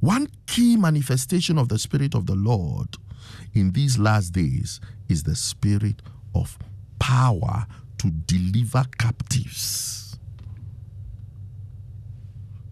[0.00, 2.96] One key manifestation of the Spirit of the Lord
[3.54, 6.02] in these last days is the Spirit
[6.34, 6.58] of
[6.98, 7.66] power
[7.98, 10.18] to deliver captives.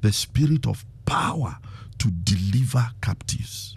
[0.00, 1.58] The Spirit of power
[1.98, 3.76] to deliver captives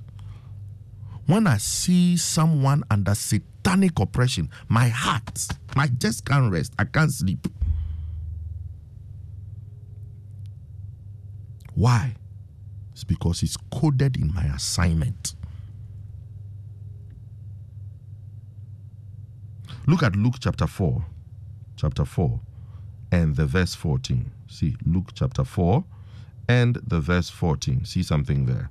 [1.26, 6.74] when I see someone under satanic oppression, my heart, my just can't rest.
[6.78, 7.48] I can't sleep.
[11.76, 12.16] Why?
[12.92, 15.36] It's because it's coded in my assignment.
[19.88, 21.06] Look at Luke chapter 4,
[21.76, 22.40] chapter 4,
[23.12, 24.32] and the verse 14.
[24.48, 25.84] See, Luke chapter 4
[26.48, 27.86] and the verse 14.
[27.86, 28.70] See something there.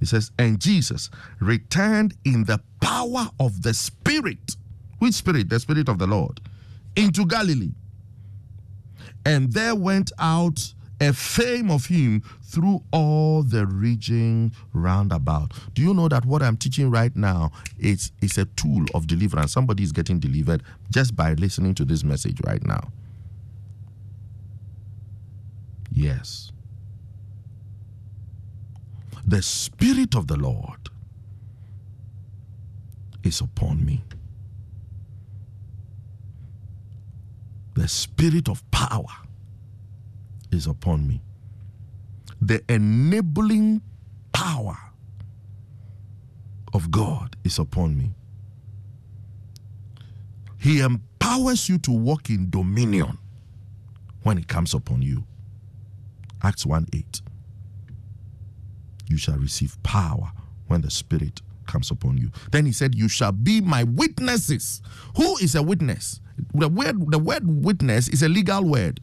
[0.00, 1.10] It says, And Jesus
[1.40, 4.56] returned in the power of the Spirit.
[4.98, 5.48] Which Spirit?
[5.48, 6.40] The Spirit of the Lord.
[6.96, 7.72] Into Galilee.
[9.24, 15.52] And there went out a fame of him through all the region round about.
[15.74, 19.52] Do you know that what I'm teaching right now is, is a tool of deliverance?
[19.52, 22.90] Somebody is getting delivered just by listening to this message right now.
[25.92, 26.50] Yes.
[29.28, 30.88] The Spirit of the Lord
[33.22, 34.02] is upon me.
[37.74, 39.04] The Spirit of power
[40.50, 41.20] is upon me.
[42.40, 43.82] The enabling
[44.32, 44.78] power
[46.72, 48.14] of God is upon me.
[50.58, 53.18] He empowers you to walk in dominion
[54.22, 55.24] when it comes upon you.
[56.42, 57.20] Acts 1 8.
[59.08, 60.32] You shall receive power
[60.66, 62.30] when the Spirit comes upon you.
[62.50, 64.82] Then he said, You shall be my witnesses.
[65.16, 66.20] Who is a witness?
[66.54, 69.00] The word, the word witness is a legal word.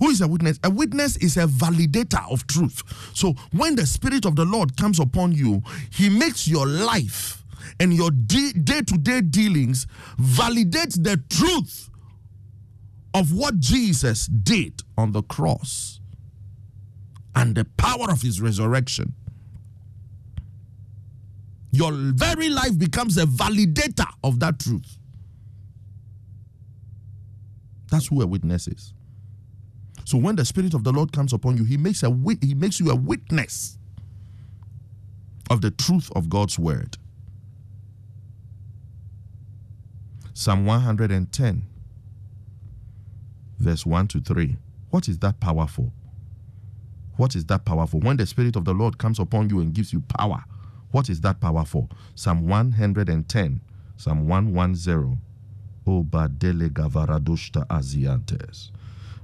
[0.00, 0.58] Who is a witness?
[0.62, 2.82] A witness is a validator of truth.
[3.14, 7.44] So when the Spirit of the Lord comes upon you, He makes your life
[7.80, 9.86] and your day to day dealings
[10.18, 11.90] validate the truth
[13.14, 15.97] of what Jesus did on the cross
[17.38, 19.14] and the power of His resurrection.
[21.70, 24.98] Your very life becomes a validator of that truth.
[27.90, 28.92] That's who a witness is.
[30.04, 32.10] So when the spirit of the Lord comes upon you, he makes a
[32.40, 33.78] he makes you a witness
[35.48, 36.96] of the truth of God's word.
[40.34, 41.62] Psalm 110
[43.60, 44.56] verse 1 to 3.
[44.90, 45.92] What is that powerful?
[47.18, 47.98] What is that powerful?
[47.98, 50.44] When the spirit of the Lord comes upon you and gives you power,
[50.92, 51.90] what is that powerful?
[52.14, 53.60] Psalm 110,
[53.96, 55.18] Psalm 110.
[55.84, 58.70] O badele gavaradushta aziantes.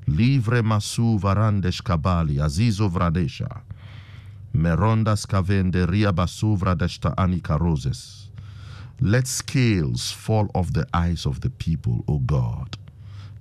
[0.08, 3.62] Livre masu varandesh kabali azizo vradesha.
[4.52, 8.28] Meronda skavende ria basu vradeshta anika roses.
[9.00, 12.76] Let scales fall off the eyes of the people, O God.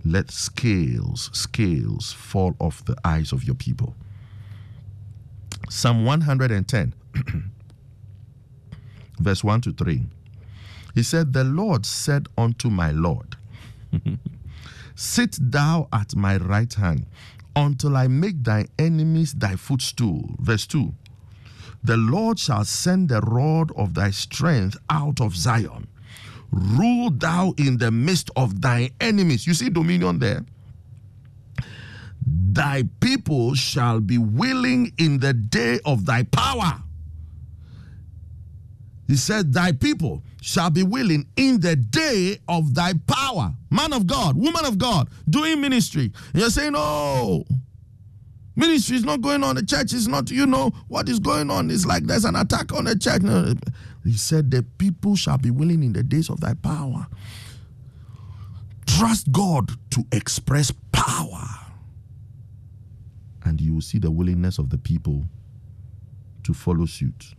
[0.06, 3.96] Let scales, scales fall off the eyes of your people.
[5.74, 6.94] Psalm 110,
[9.20, 10.04] verse 1 to 3.
[10.94, 13.36] He said, The Lord said unto my Lord,
[14.96, 17.08] Sit thou at my right hand
[17.56, 20.36] until I make thy enemies thy footstool.
[20.38, 20.94] Verse 2
[21.84, 25.88] The Lord shall send the rod of thy strength out of Zion.
[26.52, 29.48] Rule thou in the midst of thy enemies.
[29.48, 30.46] You see dominion there?
[32.36, 36.82] Thy people shall be willing in the day of thy power.
[39.08, 43.54] He said, Thy people shall be willing in the day of thy power.
[43.70, 46.12] Man of God, woman of God, doing ministry.
[46.34, 47.46] And you're saying, Oh,
[48.56, 49.56] ministry is not going on.
[49.56, 52.74] The church is not, you know, what is going on It's like there's an attack
[52.74, 53.22] on the church.
[53.22, 53.54] No.
[54.04, 57.06] He said, The people shall be willing in the days of thy power.
[58.88, 61.63] Trust God to express power.
[63.46, 65.24] And you will see the willingness of the people
[66.44, 67.36] to follow suit.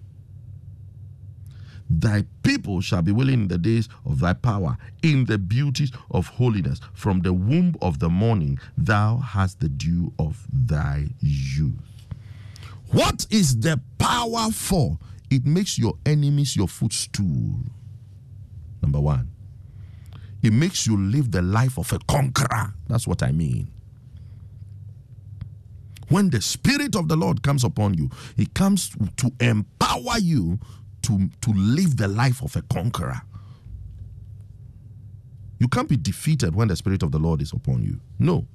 [1.88, 6.26] Thy people shall be willing in the days of thy power, in the beauties of
[6.26, 6.80] holiness.
[6.94, 11.74] From the womb of the morning, thou hast the dew of thy youth.
[12.90, 14.98] What is the power for?
[15.30, 17.56] It makes your enemies your footstool.
[18.82, 19.30] Number one,
[20.42, 22.74] it makes you live the life of a conqueror.
[22.88, 23.68] That's what I mean.
[26.08, 30.58] When the Spirit of the Lord comes upon you, He comes to empower you
[31.02, 33.20] to, to live the life of a conqueror.
[35.58, 38.00] You can't be defeated when the Spirit of the Lord is upon you.
[38.18, 38.46] No.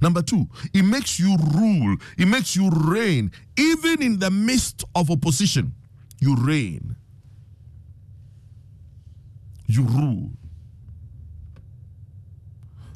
[0.00, 5.10] Number two, it makes you rule, it makes you reign, even in the midst of
[5.10, 5.74] opposition.
[6.20, 6.96] You reign,
[9.66, 10.30] you rule.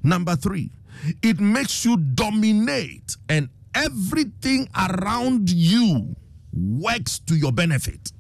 [0.03, 0.71] Number three,
[1.23, 6.15] it makes you dominate, and everything around you
[6.53, 8.13] works to your benefit.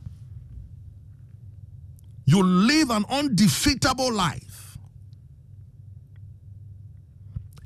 [2.25, 4.79] You live an undefeatable life.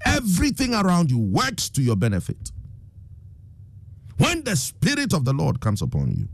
[0.05, 2.53] Everything around you works to your benefit.
[4.19, 6.29] when the Spirit of the Lord comes upon you,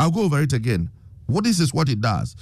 [0.00, 0.90] I'll go over it again.
[1.26, 2.36] What this is what it does.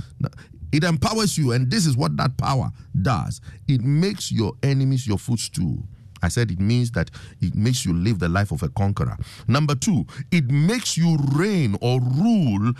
[0.72, 2.70] It empowers you, and this is what that power
[3.02, 3.40] does.
[3.68, 5.82] It makes your enemies your footstool.
[6.22, 7.10] I said it means that
[7.40, 9.16] it makes you live the life of a conqueror.
[9.48, 12.72] Number two, it makes you reign or rule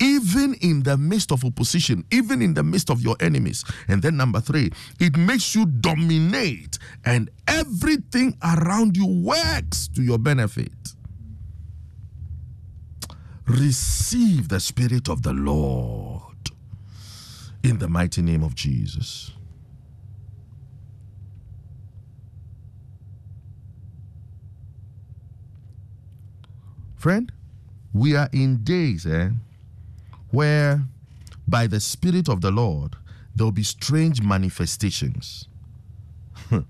[0.00, 3.64] even in the midst of opposition, even in the midst of your enemies.
[3.86, 10.18] And then number three, it makes you dominate, and everything around you works to your
[10.18, 10.72] benefit.
[13.46, 16.09] Receive the Spirit of the Lord
[17.62, 19.32] in the mighty name of Jesus.
[26.96, 27.32] Friend,
[27.94, 29.30] we are in days eh,
[30.30, 30.82] where
[31.48, 32.96] by the Spirit of the Lord
[33.34, 35.48] there will be strange manifestations.
[36.50, 36.62] there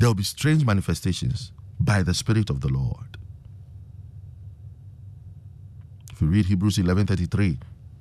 [0.00, 3.18] will be strange manifestations by the Spirit of the Lord.
[6.12, 7.58] If you read Hebrews 11:33,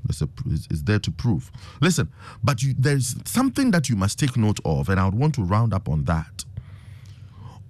[0.10, 1.52] there's a, it's, it's there to prove.
[1.82, 2.12] Listen,
[2.44, 5.44] but you, there's something that you must take note of, and I would want to
[5.44, 6.46] round up on that.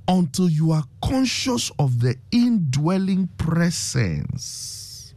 [0.08, 5.14] Until you are conscious of the indwelling presence,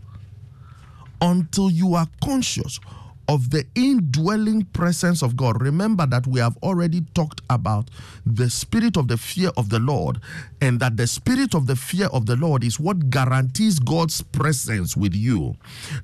[1.20, 2.78] until you are conscious
[3.32, 5.62] of the indwelling presence of God.
[5.62, 7.88] Remember that we have already talked about
[8.26, 10.20] the spirit of the fear of the Lord,
[10.60, 14.98] and that the spirit of the fear of the Lord is what guarantees God's presence
[14.98, 15.54] with you.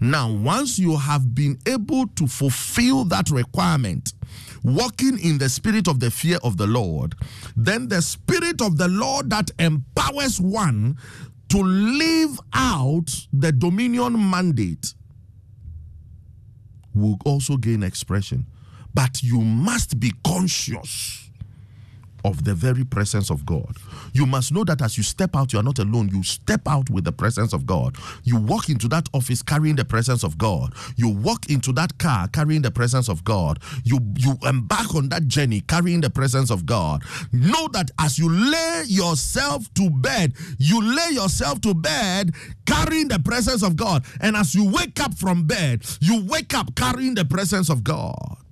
[0.01, 4.15] Now, once you have been able to fulfill that requirement,
[4.65, 7.15] walking in the spirit of the fear of the Lord,
[7.55, 10.97] then the spirit of the Lord that empowers one
[11.51, 14.95] to live out the dominion mandate
[17.01, 18.47] will also gain expression.
[18.95, 21.28] But you must be conscious
[22.25, 23.77] of the very presence of God.
[24.13, 26.09] You must know that as you step out, you are not alone.
[26.09, 27.97] You step out with the presence of God.
[28.25, 30.75] You walk into that office carrying the presence of God.
[30.97, 33.61] You walk into that car carrying the presence of God.
[33.85, 37.03] You you embark on that journey carrying the presence of God.
[37.33, 42.35] Know that as you lay yourself to bed, you lay yourself to bed
[42.67, 44.05] carrying the presence of God.
[44.21, 48.48] And as you wake up from bed, you wake up carrying the presence of God.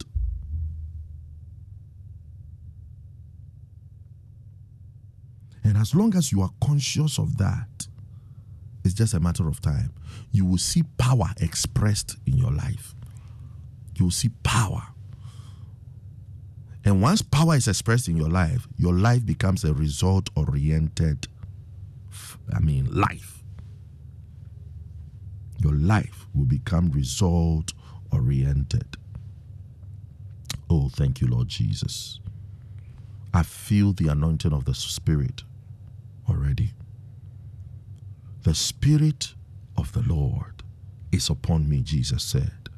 [5.66, 7.88] And as long as you are conscious of that,
[8.84, 9.92] it's just a matter of time.
[10.30, 12.94] You will see power expressed in your life.
[13.96, 14.84] You will see power.
[16.84, 21.26] And once power is expressed in your life, your life becomes a result oriented,
[22.54, 23.42] I mean, life.
[25.58, 27.72] Your life will become result
[28.12, 28.96] oriented.
[30.70, 32.20] Oh, thank you, Lord Jesus.
[33.34, 35.42] I feel the anointing of the Spirit
[36.28, 36.72] already.
[38.42, 39.34] The Spirit
[39.76, 40.62] of the Lord
[41.12, 42.68] is upon me, Jesus said.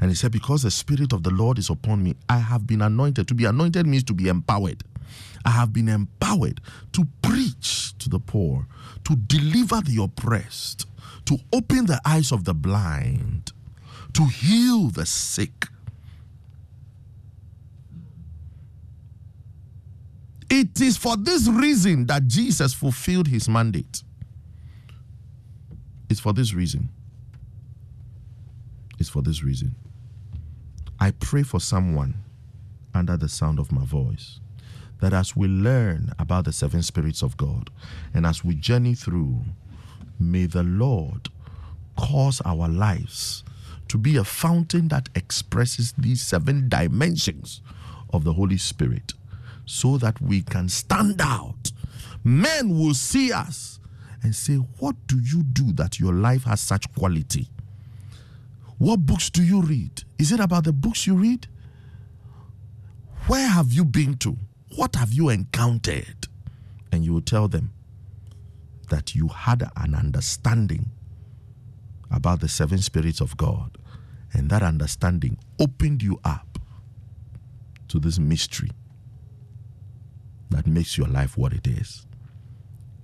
[0.00, 2.82] And he said, Because the Spirit of the Lord is upon me, I have been
[2.82, 3.28] anointed.
[3.28, 4.82] To be anointed means to be empowered.
[5.44, 6.60] I have been empowered
[6.92, 8.66] to preach to the poor,
[9.04, 10.86] to deliver the oppressed,
[11.26, 13.52] to open the eyes of the blind,
[14.14, 15.68] to heal the sick.
[20.50, 24.02] It is for this reason that Jesus fulfilled his mandate.
[26.10, 26.90] It's for this reason.
[28.98, 29.74] It's for this reason.
[31.00, 32.14] I pray for someone
[32.94, 34.40] under the sound of my voice
[35.00, 37.70] that as we learn about the seven spirits of God
[38.14, 39.40] and as we journey through,
[40.18, 41.28] may the Lord
[41.98, 43.44] cause our lives
[43.88, 47.60] to be a fountain that expresses these seven dimensions
[48.12, 49.12] of the Holy Spirit
[49.66, 51.72] so that we can stand out.
[52.22, 53.78] Men will see us
[54.22, 57.48] and say, What do you do that your life has such quality?
[58.78, 60.02] What books do you read?
[60.18, 61.46] Is it about the books you read?
[63.26, 64.36] Where have you been to?
[64.76, 66.28] What have you encountered?
[66.92, 67.72] And you will tell them
[68.90, 70.90] that you had an understanding
[72.10, 73.78] about the seven spirits of God,
[74.32, 76.58] and that understanding opened you up
[77.88, 78.70] to this mystery
[80.50, 82.06] that makes your life what it is.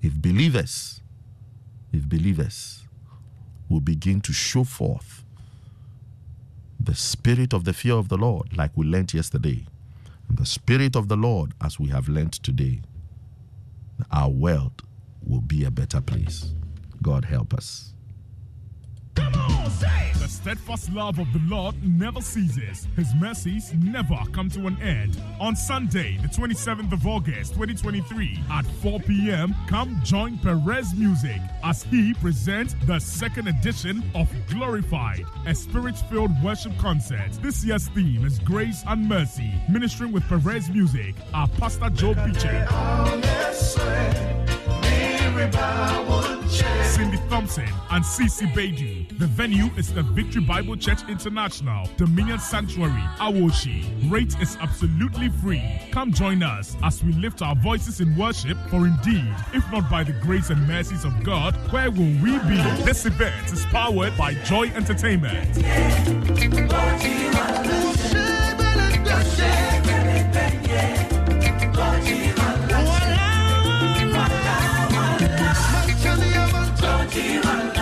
[0.02, 1.00] If believers,
[1.92, 2.82] if believers
[3.68, 5.24] will begin to show forth
[6.78, 9.66] the spirit of the fear of the Lord, like we learned yesterday,
[10.28, 12.80] and the spirit of the Lord, as we have learned today,
[14.10, 14.82] our world
[15.26, 16.52] will be a better place.
[17.02, 17.94] God help us.
[20.30, 22.86] Steadfast love of the Lord never ceases.
[22.96, 25.20] His mercies never come to an end.
[25.40, 31.82] On Sunday, the 27th of August, 2023, at 4 p.m., come join Perez Musik as
[31.82, 37.32] he presents the second edition of Glorified, a spirit-filled worship concert.
[37.42, 39.52] This year's theme is Grace and Mercy.
[39.68, 42.66] Ministering with Perez Musik our Pastor Joe Beecham.
[46.84, 49.08] Cindy Thompson and Cece Bedu.
[49.18, 53.86] The venue is the Victory Bible Church International, Dominion Sanctuary, Awoshie.
[54.10, 55.62] Rate is absolutely free.
[55.92, 60.04] Come join us as we lift our voices in worship, for indeed, if not by
[60.04, 62.60] the grace and mercies of God, where will we be?
[62.84, 65.56] This event is powered by Joy Entertainment.
[77.10, 77.79] Aqui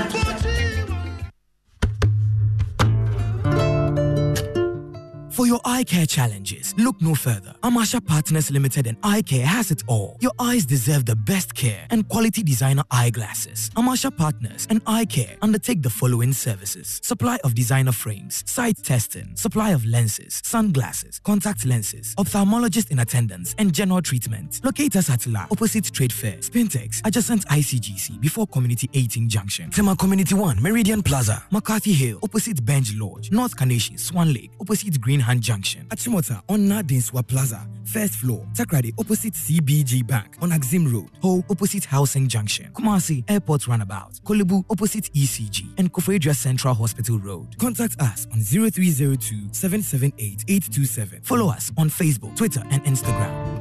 [5.38, 7.54] For your eye care challenges, look no further.
[7.62, 10.16] Amasha Partners Limited and Eye Care has it all.
[10.20, 13.70] Your eyes deserve the best care and quality designer eyeglasses.
[13.76, 19.36] Amasha Partners and Eye Care undertake the following services supply of designer frames, sight testing,
[19.36, 24.60] supply of lenses, sunglasses, contact lenses, ophthalmologist in attendance, and general treatment.
[24.64, 29.70] Locate us at La opposite Trade Fair, Spintex, adjacent ICGC before Community 18 Junction.
[29.70, 35.00] Tema Community 1, Meridian Plaza, McCarthy Hill, opposite Bench Lodge, North Carnation, Swan Lake, opposite
[35.28, 35.86] Greenhand Junction.
[35.90, 41.84] Achimota on Nadinswa Plaza, first floor, Takoradi, opposite CBG Bank, on Axim Road, Ho, opposite
[41.84, 47.58] Housing Junction, Kumasi, Airport Runabout, Korle Bu, opposite ECG, and Koforidua Central Hospital Road.
[47.58, 51.20] Contact us on 0302 778 827.
[51.22, 53.58] Follow us on Facebook, Twitter, and Instagram.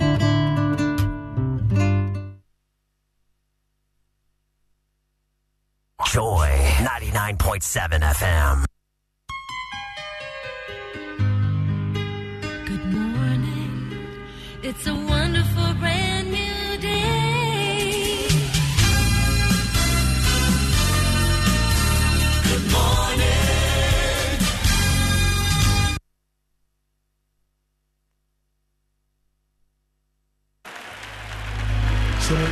[6.06, 6.48] Joy
[6.80, 8.77] 99.7 FM.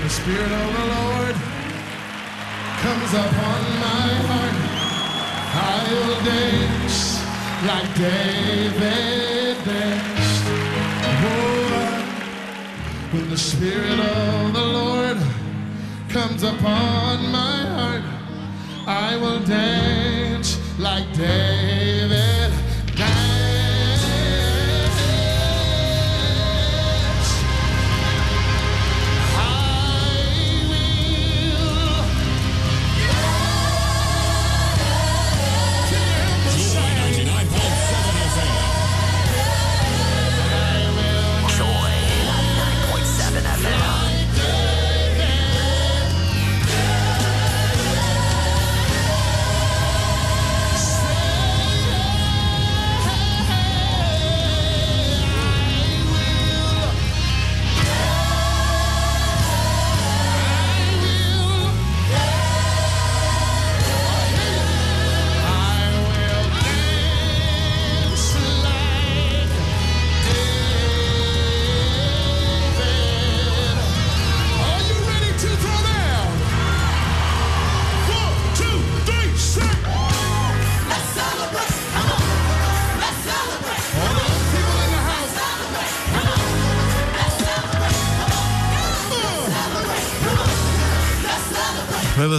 [0.05, 1.35] The Spirit of the Lord
[2.85, 4.57] comes upon my heart,
[5.55, 6.99] I will dance
[7.65, 10.43] like David danced.
[11.25, 11.57] Oh,
[13.13, 15.17] when the Spirit of the Lord
[16.09, 18.03] comes upon my heart,
[18.85, 22.34] I will dance like David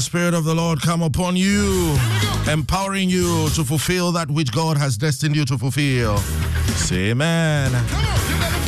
[0.07, 1.97] Spirit of the Lord come upon you,
[2.49, 6.19] empowering you to fulfill that which God has destined you to fulfill.
[6.77, 7.73] Say amen.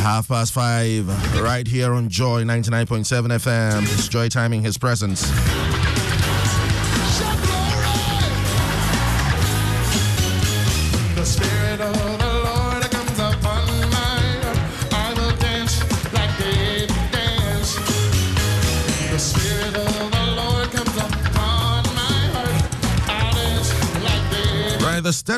[0.03, 1.07] Half past five,
[1.41, 3.83] right here on Joy 99.7 FM.
[3.85, 5.31] It's Joy Timing His Presence.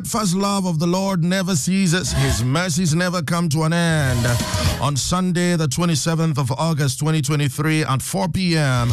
[0.01, 4.27] Steadfast love of the Lord never ceases, His mercies never come to an end.
[4.81, 8.91] On Sunday, the 27th of August 2023 at 4 p.m.,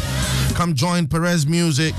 [0.54, 1.94] come join Perez Musik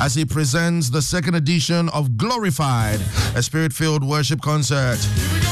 [0.00, 3.00] as he presents the second edition of Glorified,
[3.34, 4.98] a spirit filled worship concert.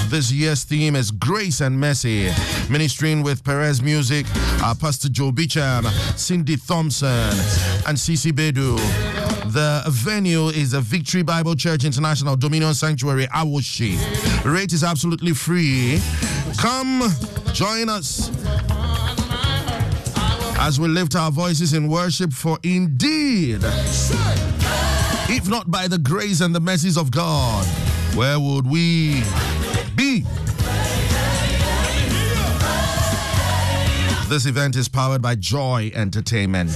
[0.07, 2.31] This year's theme is Grace and Mercy.
[2.71, 4.27] Ministering with Perez Musik
[4.63, 7.09] are Pastor Joe Beecham, Cindy Thompson,
[7.85, 9.22] and Cece Bedu.
[9.53, 13.99] The venue is the Victory Bible Church International Dominion Sanctuary, Awoshie.
[14.51, 16.01] Rate is absolutely free.
[16.57, 17.03] Come
[17.53, 18.31] join us
[20.59, 23.59] as we lift our voices in worship, for indeed,
[25.29, 27.67] if not by the grace and the mercies of God,
[28.15, 29.23] where would we
[29.95, 30.25] be?
[34.31, 36.71] This event is powered by Joy Entertainment.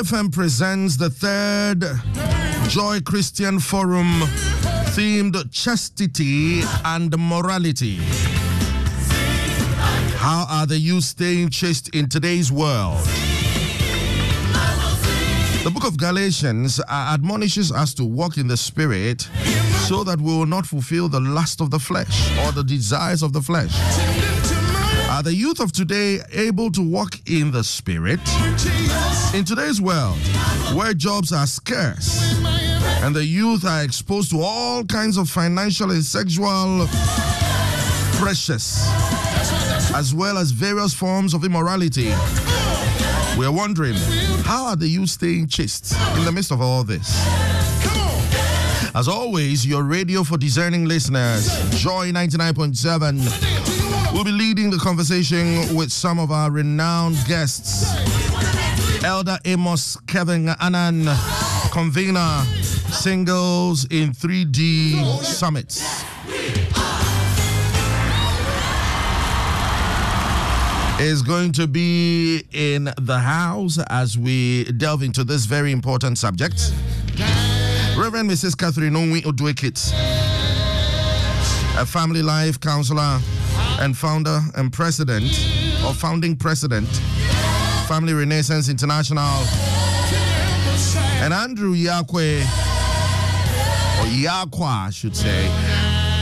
[0.00, 1.84] FM presents the third
[2.70, 4.22] Joy Christian Forum
[4.94, 7.96] themed chastity and morality.
[10.16, 12.96] How are the youth staying chaste in today's world?
[15.64, 19.28] The book of Galatians uh, admonishes us to walk in the Spirit
[19.86, 23.34] so that we will not fulfill the lust of the flesh or the desires of
[23.34, 23.74] the flesh.
[25.10, 28.20] Are the youth of today able to walk in the Spirit?
[29.32, 30.18] In today's world,
[30.74, 32.34] where jobs are scarce
[33.02, 36.88] and the youth are exposed to all kinds of financial and sexual
[38.18, 38.88] pressures,
[39.94, 42.06] as well as various forms of immorality,
[43.38, 43.94] we are wondering
[44.42, 47.08] how are the youth staying chaste in the midst of all this?
[48.96, 51.46] As always, your radio for discerning listeners,
[51.80, 57.84] Joy 99.7, will be leading the conversation with some of our renowned guests.
[59.04, 61.06] Elder Amos Kevin Annan,
[61.72, 62.44] convener,
[62.92, 66.04] Singles in 3D Summits.
[71.00, 76.72] Is going to be in the house as we delve into this very important subject.
[77.96, 78.54] Reverend Mrs.
[78.56, 79.92] Catherine Onwi Oduekit,
[81.80, 83.18] a family life counselor
[83.80, 85.24] and founder and president
[85.86, 86.86] or founding president,
[87.90, 89.42] Family Renaissance International,
[91.24, 92.40] and Andrew Yakwe,
[93.98, 95.46] or Yakwa, I should say,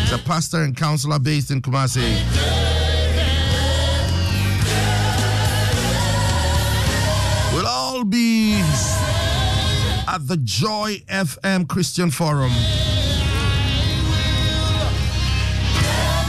[0.04, 2.00] is a pastor and counselor based in Kumasi.
[7.52, 8.62] We'll all be
[10.08, 12.52] at the Joy FM Christian Forum.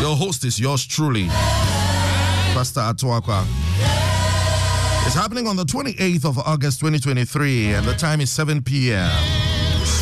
[0.02, 1.28] Your host is yours truly,
[2.54, 3.69] Pastor Atuakwa.
[5.06, 9.10] It's happening on the 28th of August 2023, and the time is 7 p.m.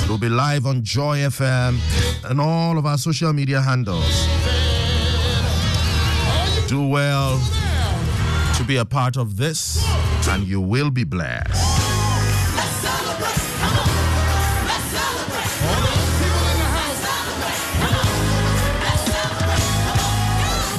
[0.07, 1.79] We'll be live on Joy FM
[2.29, 4.27] and all of our social media handles.
[6.67, 7.39] Do well
[8.57, 9.83] to be a part of this,
[10.29, 11.53] and you will be blessed.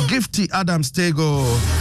[0.09, 1.78] Gifty Adams Tego.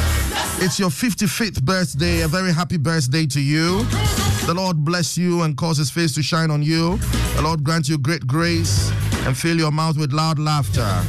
[0.59, 2.21] It's your 55th birthday.
[2.21, 3.83] A very happy birthday to you.
[4.47, 6.97] The Lord bless you and cause his face to shine on you.
[7.35, 8.91] The Lord grant you great grace
[9.27, 11.03] and fill your mouth with loud laughter.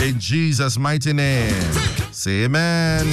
[0.00, 1.72] In Jesus' mighty name.
[2.12, 3.06] Say amen.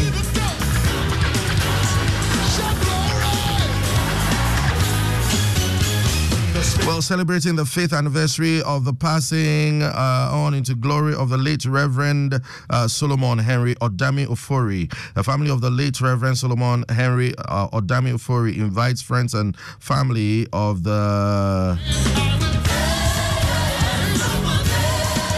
[6.91, 11.63] Well, celebrating the fifth anniversary of the passing uh, on into glory of the late
[11.63, 14.93] Reverend uh, Solomon Henry Odami Ofori.
[15.13, 20.47] The family of the late Reverend Solomon Henry uh, Odami Ofori invites friends and family
[20.51, 21.79] of the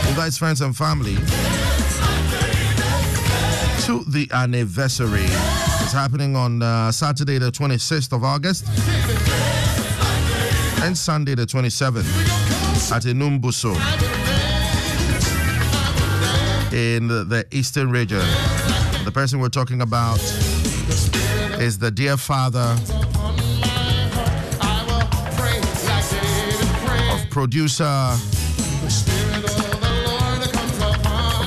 [0.09, 1.13] invites friends and family
[3.83, 5.27] to the anniversary.
[5.83, 8.65] It's happening on uh, Saturday, the 26th of August
[10.83, 12.03] and Sunday the 27th
[12.91, 13.73] at Enumbuso
[16.73, 18.19] in the, eastern region.
[19.05, 20.19] The person we're talking about
[21.61, 22.75] is the dear father
[27.13, 28.17] of producer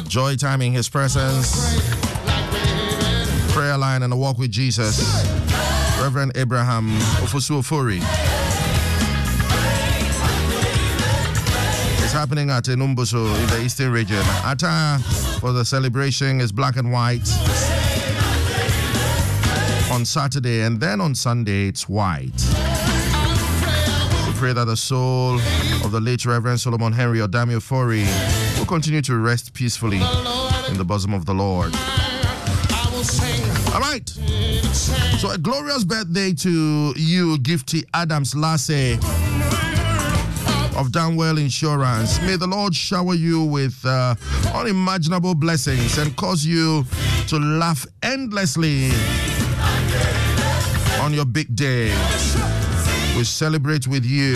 [0.09, 1.79] Joy Timing His Presence,
[3.53, 4.99] Prayer Line and a Walk with Jesus,
[6.01, 6.89] Reverend Abraham
[7.21, 7.63] Ofosu
[12.27, 14.21] happening at Enumbuso in the eastern region.
[14.45, 14.99] Attire
[15.39, 17.29] for the celebration is black and white
[19.93, 22.33] on Saturday, and then on Sunday it's white.
[24.27, 25.35] We pray that the soul
[25.85, 28.05] of the late Reverend Solomon Henry Odamio Fori
[28.59, 30.01] will continue to rest peacefully
[30.69, 31.73] in the bosom of the Lord.
[33.73, 34.09] All right.
[35.21, 38.99] So a glorious birthday to you, Gifty Adams Lasse
[40.77, 42.21] of Downwell Insurance.
[42.21, 44.15] May the Lord shower you with uh,
[44.55, 46.85] unimaginable blessings and cause you
[47.29, 48.91] to laugh endlessly
[51.01, 51.89] on your big day.
[53.17, 54.35] We celebrate with you.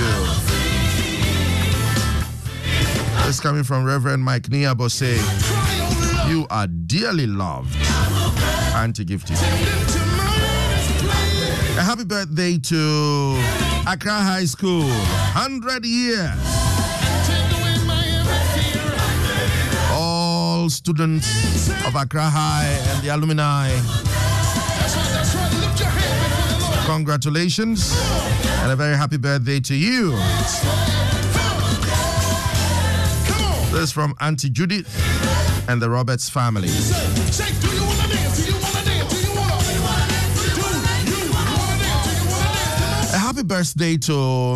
[3.27, 5.19] This coming from Reverend Mike Niabose.
[6.29, 7.77] You are dearly loved.
[8.75, 10.10] Auntie Gifty.
[11.79, 13.41] A happy birthday to
[13.87, 14.89] Accra High School.
[14.89, 16.31] 100 years.
[19.93, 23.71] All students of Accra High and the alumni.
[26.87, 27.95] Congratulations
[28.63, 30.11] and a very happy birthday to you.
[33.71, 34.89] This is from Auntie Judith
[35.69, 36.69] and the Roberts family.
[43.51, 44.13] Birthday to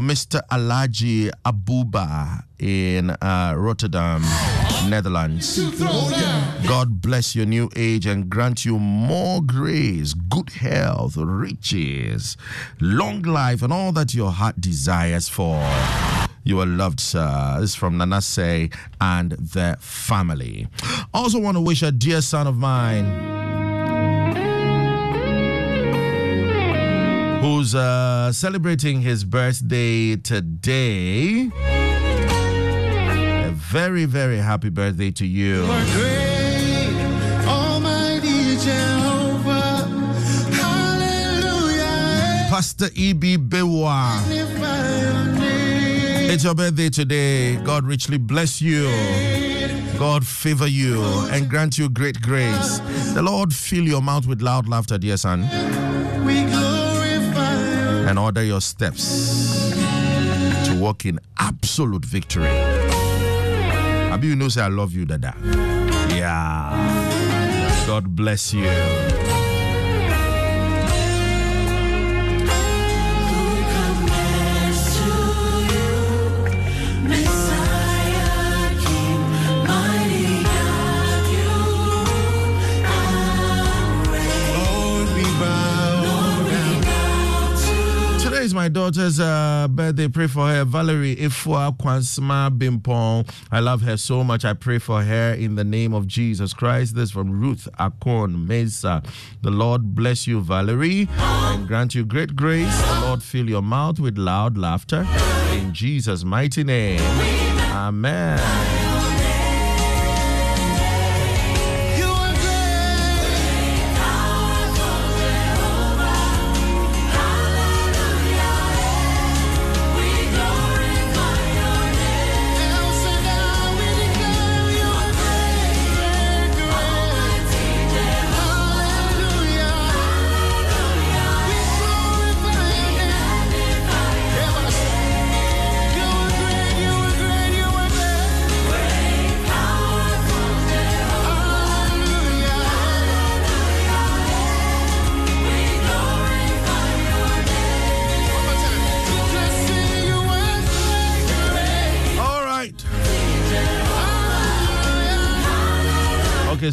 [0.06, 0.40] Mr.
[0.52, 4.22] Alaji Abuba in uh, Rotterdam,
[4.88, 5.58] Netherlands.
[6.68, 12.36] God bless your new age and grant you more grace, good health, riches,
[12.80, 15.60] long life, and all that your heart desires for.
[16.44, 17.56] You are loved, sir.
[17.58, 20.68] This is from Nanase and the family.
[21.12, 23.63] Also, want to wish a dear son of mine
[27.44, 31.50] who's uh, celebrating his birthday today.
[33.44, 35.62] A very, very happy birthday to you.
[37.46, 39.84] Almighty Jehovah,
[40.54, 42.46] hallelujah.
[42.48, 43.36] Pastor E.B.
[43.36, 44.22] Bewa.
[46.26, 47.56] It's your birthday today.
[47.56, 48.88] God richly bless you.
[49.98, 52.78] God favor you and grant you great grace.
[53.12, 55.42] The Lord fill your mouth with loud laughter, dear son,
[58.14, 59.72] and order your steps
[60.68, 62.46] to walk in absolute victory.
[64.12, 65.34] Abi, you know, say I love you, Dada.
[66.14, 67.84] Yeah.
[67.88, 69.13] God bless you.
[88.54, 90.08] My daughter's uh, birthday.
[90.08, 90.64] Pray for her.
[90.64, 93.28] Valerie Ifua Kwansma Bimpong.
[93.50, 94.44] I love her so much.
[94.44, 96.94] I pray for her in the name of Jesus Christ.
[96.94, 99.02] This from Ruth Akon Mesa.
[99.42, 102.76] The Lord bless you, Valerie, and grant you great grace.
[102.88, 105.06] The Lord fill your mouth with loud laughter.
[105.52, 107.00] In Jesus' mighty name.
[107.72, 109.13] Amen.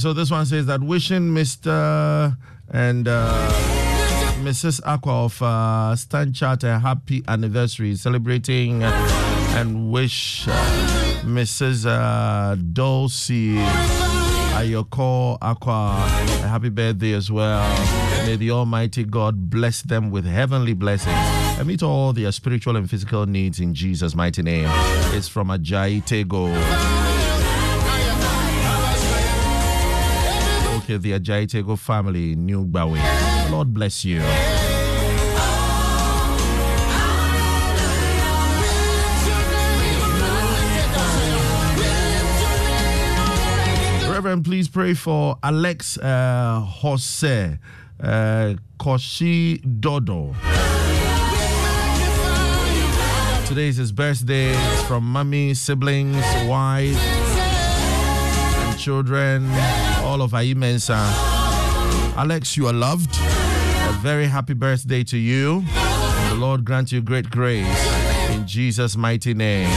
[0.01, 2.35] So this one says that wishing Mr.
[2.71, 3.51] and uh,
[4.41, 4.81] Mrs.
[4.83, 10.51] Aqua of uh, Stan a happy anniversary, celebrating and wish uh,
[11.23, 11.85] Mrs.
[11.85, 13.57] Uh, Dulcie
[14.57, 15.93] Ayoko Aqua
[16.43, 17.61] a happy birthday as well.
[18.25, 21.15] May the Almighty God bless them with heavenly blessings
[21.59, 24.67] and meet all their spiritual and physical needs in Jesus' mighty name.
[25.13, 27.00] It's from Ajayi Tego.
[30.91, 33.49] Okay, the Ajayi Tego family, in New Bawe.
[33.49, 34.19] Lord bless you.
[44.11, 47.57] Reverend, please pray for Alex uh, Jose
[48.03, 50.35] uh, Koshi Dodo.
[53.47, 54.49] Today is his birthday.
[54.51, 56.97] It's from mummy, siblings, wife,
[58.57, 59.49] and children,
[60.11, 60.99] all of Aimensa.
[62.17, 63.15] Alex, you are loved.
[63.15, 65.63] A very happy birthday to you.
[66.27, 67.65] The Lord grant you great grace.
[68.31, 69.69] In Jesus' mighty name.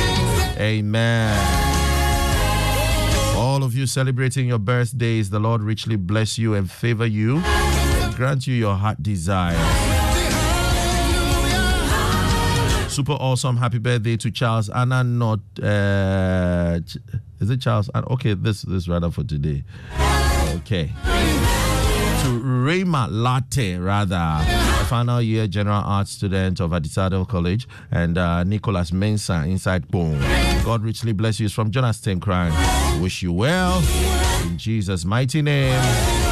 [0.58, 1.38] Amen.
[3.36, 7.38] All of you celebrating your birthdays, the Lord richly bless you and favor you.
[7.38, 9.54] And grant you your heart desire.
[12.88, 13.56] Super awesome.
[13.56, 15.04] Happy birthday to Charles Anna.
[15.04, 16.80] Not uh,
[17.38, 17.88] is it Charles?
[17.94, 19.62] Okay, this this rather for today.
[20.56, 20.86] Okay.
[22.22, 28.44] To Rayma Latte, rather, a final year general arts student of Adisadel College, and uh,
[28.44, 30.18] Nicholas Mensah inside Boom.
[30.64, 31.46] God richly bless you.
[31.46, 32.52] It's from Jonathan Crime.
[33.02, 33.82] Wish you well
[34.46, 36.23] in Jesus' mighty name.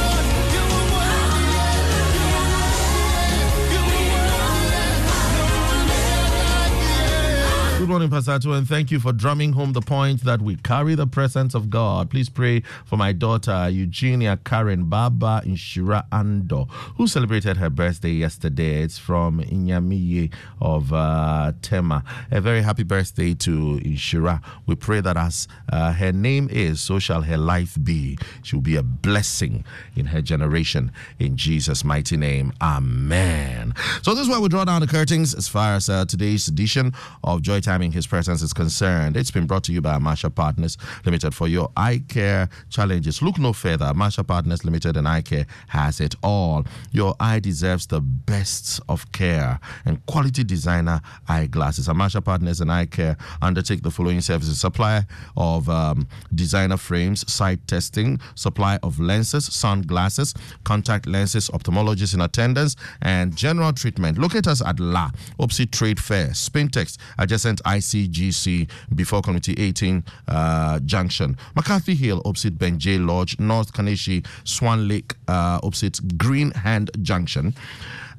[7.83, 10.95] Good morning, Pastor Atu, and thank you for drumming home the point that we carry
[10.95, 12.11] the presence of God.
[12.11, 18.83] Please pray for my daughter, Eugenia Karen Baba Inshira Ando, who celebrated her birthday yesterday.
[18.83, 22.05] It's from Inyamiye of uh, Tema.
[22.31, 24.41] A very happy birthday to Inshira.
[24.65, 28.17] We pray that as uh, her name is, so shall her life be.
[28.45, 29.65] She will be a blessing
[29.97, 30.93] in her generation.
[31.19, 33.75] In Jesus' mighty name, Amen.
[34.03, 36.95] So this is where we draw down the curtains as far as uh, today's edition
[37.25, 39.17] of Joy His Presence is concerned.
[39.17, 40.77] It's been brought to you by Masha Partners
[41.07, 43.23] Limited for your eye care challenges.
[43.23, 43.95] Look no further.
[43.95, 46.67] Masha Partners Limited and Eye Care has it all.
[46.91, 51.89] Your eye deserves the best of care and quality designer eyeglasses.
[51.89, 57.67] Amasha Partners and Eye Care undertake the following services: supply of um, designer frames, sight
[57.67, 60.35] testing, supply of lenses, sunglasses,
[60.65, 64.19] contact lenses, ophthalmologists in attendance, and general treatment.
[64.19, 71.37] Locate us at La Opsi Trade Fair, Spintex, adjacent ICGC, before Community 18 uh, Junction,
[71.55, 77.55] McCarthy Hill, opposite Ben J Lodge, North Kaneshie, Swan Lake, uh, opposite Green Hand Junction.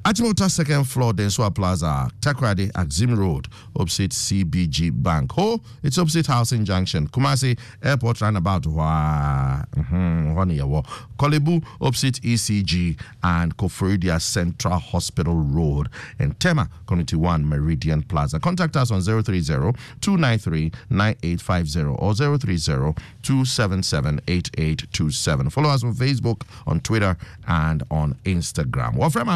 [0.04, 5.32] Achimota second floor, Densua Plaza, Takoradi, Axim Road, opposite CBG Bank.
[5.32, 7.08] Ho, it's opposite Housing Junction.
[7.08, 8.66] Kumasi Airport roundabout.
[8.66, 10.34] Wah, mhm,
[10.68, 10.82] wah.
[11.18, 15.88] Korle Bu, opposite ECG, and Koforidua Central Hospital Road.
[16.18, 18.38] And Tema, Community 1, Meridian Plaza.
[18.38, 19.40] Contact us on 030
[20.02, 22.58] 293 9850 or 030
[23.22, 25.48] 277 8827.
[25.48, 27.16] Follow us on Facebook, on Twitter,
[27.48, 28.96] and on Instagram.
[28.96, 29.30] Well, friend,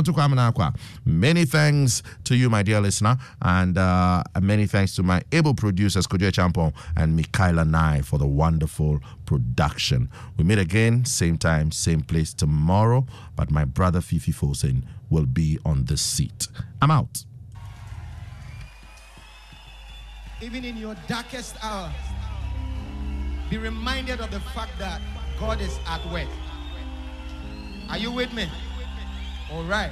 [1.04, 6.06] Many thanks to you, my dear listener, and uh, many thanks to my able producers,
[6.06, 10.08] Kojo Champon and Mikaela Nai, for the wonderful production.
[10.36, 13.06] We meet again, same time, same place tomorrow,
[13.36, 16.48] but my brother Fifi Fosen will be on the seat.
[16.82, 17.24] I'm out.
[20.40, 21.92] even in your darkest hour,
[23.50, 25.00] be reminded of the fact that
[25.38, 26.28] God is at work.
[27.90, 28.48] Are you with me?
[29.50, 29.90] All right.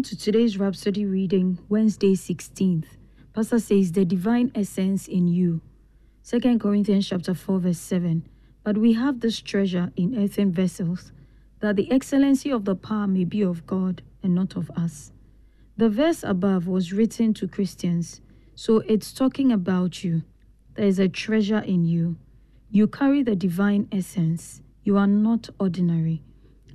[0.00, 2.86] Welcome to today's Rhapsody reading, Wednesday 16th.
[3.34, 5.60] Pastor says, The divine essence in you.
[6.26, 8.26] 2 Corinthians chapter 4, verse 7.
[8.64, 11.12] But we have this treasure in earthen vessels,
[11.60, 15.12] that the excellency of the power may be of God and not of us.
[15.76, 18.22] The verse above was written to Christians,
[18.54, 20.22] so it's talking about you.
[20.76, 22.16] There is a treasure in you.
[22.70, 24.62] You carry the divine essence.
[24.82, 26.22] You are not ordinary.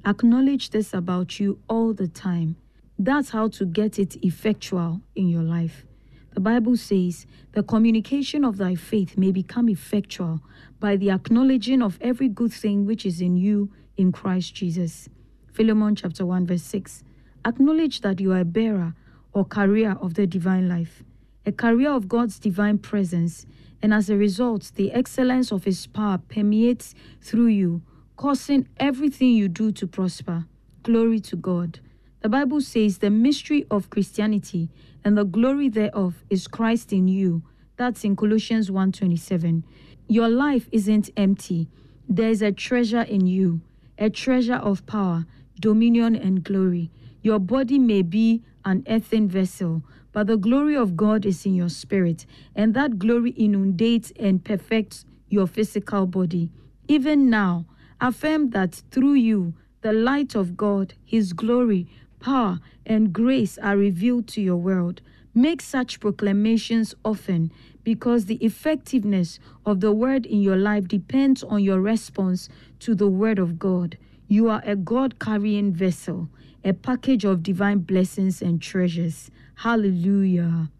[0.05, 2.57] Acknowledge this about you all the time.
[2.97, 5.85] That's how to get it effectual in your life.
[6.33, 10.41] The Bible says, The communication of thy faith may become effectual
[10.79, 15.09] by the acknowledging of every good thing which is in you in Christ Jesus.
[15.51, 17.03] Philemon chapter 1, verse 6.
[17.45, 18.93] Acknowledge that you are a bearer
[19.33, 21.03] or carrier of the divine life,
[21.45, 23.45] a carrier of God's divine presence,
[23.81, 27.81] and as a result, the excellence of his power permeates through you,
[28.15, 30.45] causing everything you do to prosper.
[30.83, 31.79] Glory to God.
[32.25, 34.71] The Bible says the mystery of Christianity
[35.03, 37.43] and the glory thereof is Christ in you.
[37.77, 39.63] That's in Colossians 1:27.
[40.07, 41.67] Your life isn't empty.
[42.09, 43.61] There is a treasure in you,
[43.99, 45.27] a treasure of power,
[45.61, 46.89] dominion and glory.
[47.21, 51.69] Your body may be an earthen vessel, but the glory of God is in your
[51.69, 52.25] spirit,
[52.55, 56.49] and that glory inundates and perfects your physical body.
[56.87, 57.67] Even now,
[58.01, 61.85] affirm that through you, the light of God, His glory,
[62.19, 65.01] power, and grace are revealed to your world.
[65.33, 67.51] Make such proclamations often
[67.83, 73.07] because the effectiveness of the word in your life depends on your response to the
[73.07, 73.97] word of God.
[74.27, 76.29] You are a God carrying vessel,
[76.63, 79.29] a package of divine blessings and treasures.
[79.55, 80.71] Hallelujah.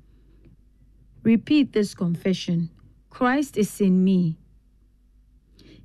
[1.24, 2.70] Repeat this confession
[3.10, 4.38] Christ is in me,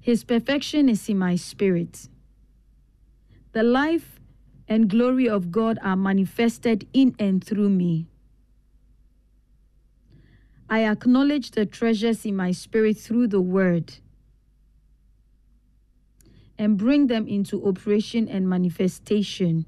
[0.00, 2.08] His perfection is in my spirit.
[3.52, 4.19] The life
[4.70, 8.06] and glory of God are manifested in and through me.
[10.68, 13.94] I acknowledge the treasures in my spirit through the word
[16.56, 19.66] and bring them into operation and manifestation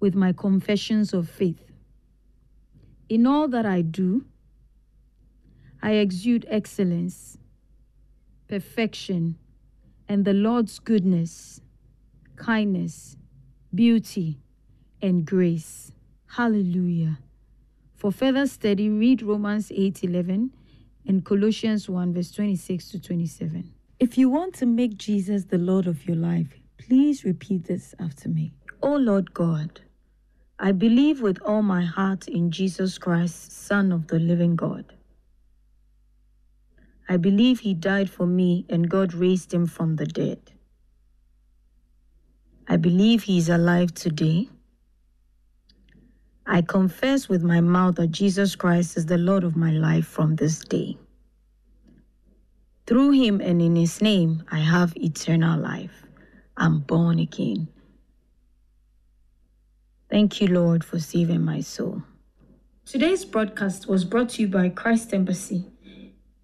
[0.00, 1.70] with my confessions of faith.
[3.08, 4.24] In all that I do,
[5.80, 7.38] I exude excellence,
[8.48, 9.38] perfection,
[10.08, 11.60] and the Lord's goodness,
[12.42, 13.16] kindness,
[13.72, 14.36] beauty,
[15.00, 15.92] and grace.
[16.26, 17.20] Hallelujah.
[17.94, 20.50] For further study, read Romans 8:11
[21.06, 23.72] and Colossians 1 verse 26 to 27.
[24.00, 28.28] If you want to make Jesus the Lord of your life, please repeat this after
[28.28, 28.52] me.
[28.82, 29.80] O Lord God,
[30.58, 34.92] I believe with all my heart in Jesus Christ, Son of the living God.
[37.08, 40.40] I believe he died for me and God raised him from the dead.
[42.68, 44.48] I believe he is alive today.
[46.46, 50.36] I confess with my mouth that Jesus Christ is the Lord of my life from
[50.36, 50.96] this day.
[52.86, 56.04] Through him and in his name, I have eternal life.
[56.56, 57.68] I'm born again.
[60.10, 62.02] Thank you, Lord, for saving my soul.
[62.84, 65.64] Today's broadcast was brought to you by Christ Embassy.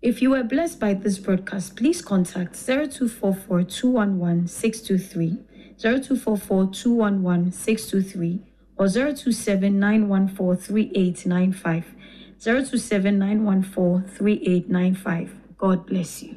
[0.01, 5.39] If you were blessed by this broadcast, please contact 0244 211 623,
[5.79, 8.41] 0244 211 623,
[8.77, 11.95] or 027 914 3895,
[12.41, 15.35] 027 914 3895.
[15.57, 16.37] God bless you.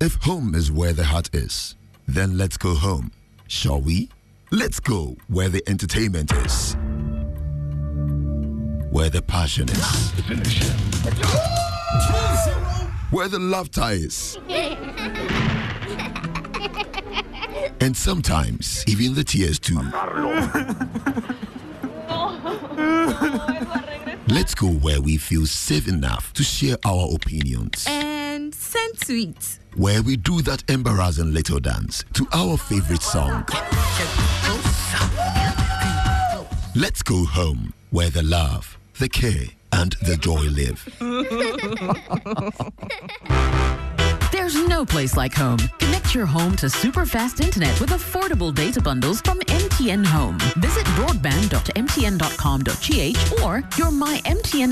[0.00, 1.76] If home is where the heart is,
[2.08, 3.12] then let's go home,
[3.48, 4.08] shall we?
[4.50, 6.74] Let's go where the entertainment is,
[8.90, 10.12] where the passion is,
[13.10, 14.38] where the laughter is,
[17.80, 19.80] and sometimes even the tears too.
[24.28, 27.84] Let's go where we feel safe enough to share our opinions.
[27.88, 29.58] And send tweets.
[29.74, 33.44] Where we do that embarrassing little dance to our favorite song.
[36.76, 39.46] Let's go home where the love, the care,
[39.80, 40.80] and the joy live.
[44.32, 45.56] There's no place like home.
[45.78, 50.38] Connect your home to super fast internet with affordable data bundles from MTN Home.
[50.56, 54.68] Visit broadband.mtn.com.gh or your My MTN